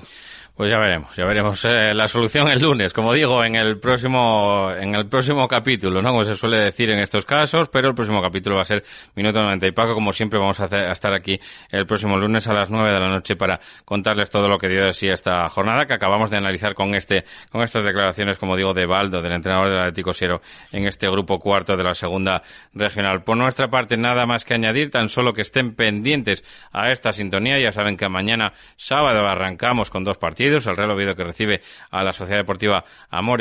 [0.54, 4.70] Pues ya veremos, ya veremos eh, la solución el lunes, como digo, en el próximo
[4.70, 6.10] en el próximo capítulo, ¿no?
[6.10, 8.84] Como se suele decir en estos casos, pero el próximo capítulo va a ser
[9.16, 11.40] Minuto 90 y Paco, como siempre vamos a, estar aquí
[11.70, 14.84] el próximo lunes a las 9 de la noche para contarles todo lo que dio
[14.84, 18.74] de sí esta jornada que acabamos de analizar con este con estas declaraciones, como digo,
[18.74, 22.42] de Baldo, del entrenador del Atlético Siero en este grupo cuarto de la segunda
[22.74, 23.24] regional.
[23.24, 27.58] Por nuestra parte, nada más que añadir, tan solo que estén pendientes a esta sintonía,
[27.58, 32.02] ya saben que mañana sábado arrancamos con dos partidos el Real Oviedo que recibe a
[32.02, 32.84] la Sociedad Deportiva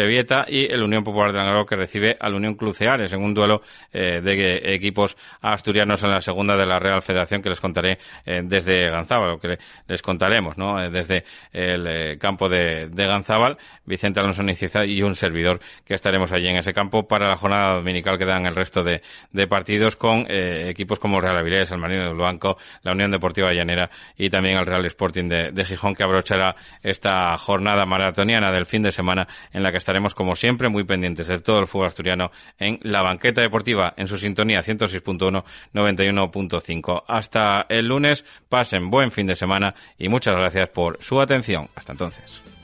[0.07, 3.61] Vieta y el Unión Popular de Angaro que recibe al Unión Cruceares en un duelo
[3.91, 8.41] eh, de equipos asturianos en la segunda de la Real Federación que les contaré eh,
[8.43, 10.81] desde Ganzábal, o que les contaremos, ¿no?
[10.81, 16.31] Eh, desde el campo de, de Ganzábal, Vicente Alonso Niciza y un servidor que estaremos
[16.31, 19.01] allí en ese campo para la jornada dominical que dan el resto de,
[19.47, 24.29] partidos con equipos como Real Avilés, el Marino del Banco, la Unión Deportiva Llanera y
[24.29, 26.55] también el Real Sporting de, de Gijón que abrochará
[26.91, 31.27] esta jornada maratoniana del fin de semana en la que estaremos como siempre muy pendientes
[31.27, 37.03] de todo el fútbol asturiano en la banqueta deportiva en su sintonía 106.1 91.5.
[37.07, 41.69] Hasta el lunes, pasen buen fin de semana y muchas gracias por su atención.
[41.75, 42.60] Hasta entonces.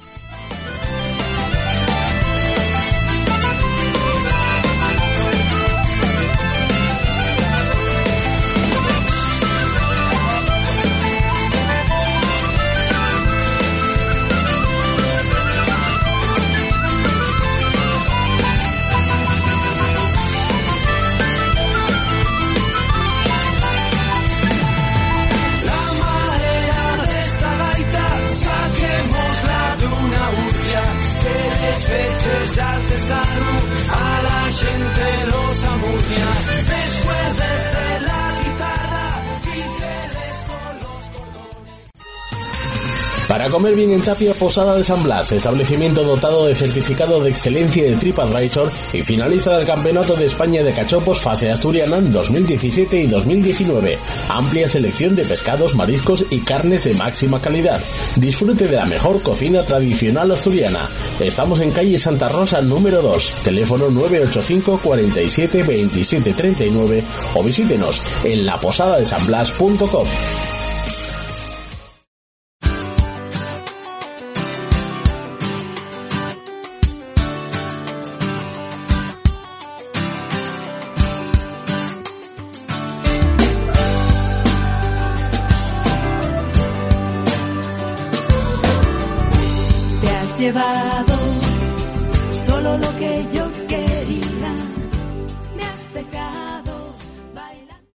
[43.78, 48.72] Bien en Tapia, Posada de San Blas, establecimiento dotado de certificado de excelencia de TripAdvisor
[48.92, 54.00] y finalista del Campeonato de España de Cachopos Fase Asturiana en 2017 y 2019.
[54.30, 57.80] Amplia selección de pescados, mariscos y carnes de máxima calidad.
[58.16, 60.90] Disfrute de la mejor cocina tradicional asturiana.
[61.20, 67.04] Estamos en calle Santa Rosa número 2, teléfono 985 47 27 39
[67.36, 70.08] o visítenos en laposadadesanblas.com.